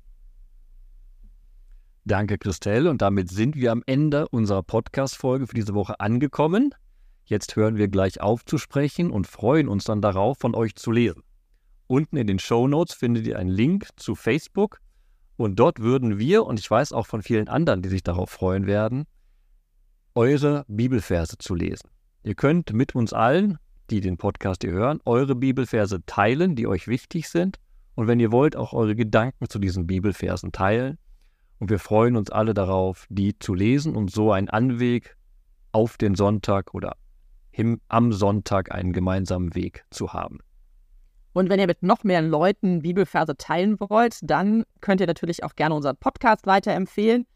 Danke, 2.05 2.39
Christelle. 2.39 2.89
Und 2.89 3.03
damit 3.03 3.29
sind 3.29 3.57
wir 3.57 3.73
am 3.73 3.83
Ende 3.87 4.29
unserer 4.29 4.63
Podcast-Folge 4.63 5.49
für 5.49 5.57
diese 5.57 5.75
Woche 5.75 5.99
angekommen. 5.99 6.73
Jetzt 7.25 7.57
hören 7.57 7.77
wir 7.77 7.89
gleich 7.89 8.21
auf 8.21 8.45
zu 8.45 8.59
sprechen 8.59 9.11
und 9.11 9.27
freuen 9.27 9.67
uns 9.67 9.83
dann 9.83 10.01
darauf, 10.01 10.39
von 10.39 10.55
euch 10.55 10.77
zu 10.77 10.93
lesen. 10.93 11.25
Unten 11.89 12.17
in 12.17 12.29
den 12.29 12.39
Show 12.39 12.69
Notes 12.69 12.95
findet 12.95 13.27
ihr 13.27 13.37
einen 13.37 13.51
Link 13.51 13.89
zu 13.97 14.15
Facebook 14.15 14.79
und 15.37 15.59
dort 15.59 15.81
würden 15.81 16.19
wir, 16.19 16.45
und 16.45 16.59
ich 16.59 16.71
weiß 16.71 16.93
auch 16.93 17.07
von 17.07 17.23
vielen 17.23 17.49
anderen, 17.49 17.83
die 17.83 17.89
sich 17.89 18.03
darauf 18.03 18.31
freuen 18.31 18.67
werden, 18.67 19.07
eure 20.15 20.65
Bibelverse 20.69 21.37
zu 21.39 21.55
lesen. 21.55 21.91
Ihr 22.23 22.35
könnt 22.35 22.73
mit 22.73 22.95
uns 22.95 23.13
allen, 23.13 23.59
die 23.91 24.01
den 24.01 24.17
Podcast 24.17 24.63
hier 24.63 24.73
hören, 24.73 25.01
eure 25.05 25.35
Bibelverse 25.35 26.05
teilen, 26.07 26.57
die 26.57 26.67
euch 26.67 26.89
wichtig 26.89 27.29
sind. 27.29 27.59
Und 27.95 28.09
wenn 28.09 28.19
ihr 28.19 28.33
wollt, 28.33 28.57
auch 28.57 28.73
eure 28.73 28.97
Gedanken 28.97 29.49
zu 29.49 29.59
diesen 29.59 29.87
Bibelversen 29.87 30.53
teilen. 30.53 30.99
Und 31.59 31.71
wir 31.71 31.79
freuen 31.79 32.17
uns 32.17 32.31
alle 32.31 32.53
darauf, 32.53 33.07
die 33.09 33.39
zu 33.39 33.55
lesen 33.55 33.95
und 33.95 34.11
so 34.11 34.33
einen 34.33 34.49
Anweg 34.49 35.17
auf 35.73 35.97
den 35.97 36.15
Sonntag 36.15 36.75
oder 36.75 36.97
am 37.89 38.13
Sonntag 38.13 38.75
einen 38.75 38.93
gemeinsamen 38.93 39.55
Weg 39.55 39.85
zu 39.91 40.13
haben. 40.13 40.41
Und 41.37 41.51
wenn 41.51 41.61
ihr 41.61 41.67
mit 41.67 41.83
noch 41.83 42.03
mehr 42.03 42.23
Leuten 42.23 42.81
Bibelverse 42.81 43.37
teilen 43.37 43.79
wollt, 43.79 44.21
dann 44.23 44.65
könnt 44.81 45.03
ihr 45.03 45.07
natürlich 45.07 45.45
auch 45.45 45.55
gerne 45.55 45.75
unseren 45.75 45.99
Podcast 45.99 46.47
weiterempfehlen. 46.47 47.27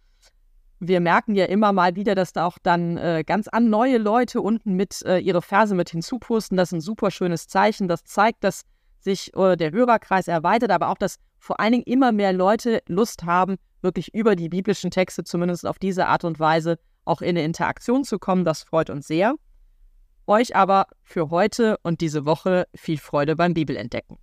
wir 0.78 1.00
merken 1.00 1.34
ja 1.34 1.44
immer 1.44 1.74
mal 1.74 1.96
wieder, 1.96 2.14
dass 2.14 2.32
da 2.32 2.46
auch 2.46 2.56
dann 2.62 2.96
äh, 2.96 3.24
ganz 3.26 3.46
an 3.46 3.68
neue 3.68 3.98
Leute 3.98 4.40
unten 4.40 4.72
mit 4.72 5.02
äh, 5.02 5.18
ihre 5.18 5.42
Verse 5.42 5.74
mit 5.74 5.90
hinzuposten. 5.90 6.56
Das 6.56 6.70
ist 6.70 6.78
ein 6.78 6.80
super 6.80 7.10
schönes 7.10 7.46
Zeichen. 7.46 7.88
Das 7.88 8.04
zeigt, 8.04 8.42
dass 8.42 8.62
sich 9.00 9.36
äh, 9.36 9.56
der 9.58 9.70
Hörerkreis 9.70 10.28
erweitert, 10.28 10.70
aber 10.70 10.88
auch, 10.88 10.96
dass 10.96 11.16
vor 11.38 11.60
allen 11.60 11.72
Dingen 11.72 11.84
immer 11.84 12.10
mehr 12.10 12.32
Leute 12.32 12.82
Lust 12.88 13.24
haben, 13.24 13.56
wirklich 13.82 14.14
über 14.14 14.34
die 14.34 14.48
biblischen 14.48 14.90
Texte 14.90 15.24
zumindest 15.24 15.66
auf 15.66 15.78
diese 15.78 16.06
Art 16.06 16.24
und 16.24 16.40
Weise 16.40 16.78
auch 17.04 17.20
in 17.20 17.36
eine 17.36 17.44
Interaktion 17.44 18.04
zu 18.04 18.18
kommen. 18.18 18.46
Das 18.46 18.62
freut 18.62 18.88
uns 18.88 19.06
sehr. 19.06 19.34
Euch 20.30 20.54
aber 20.54 20.86
für 21.02 21.30
heute 21.30 21.76
und 21.82 22.00
diese 22.00 22.24
Woche 22.24 22.68
viel 22.72 22.98
Freude 22.98 23.34
beim 23.34 23.52
Bibelentdecken. 23.52 24.16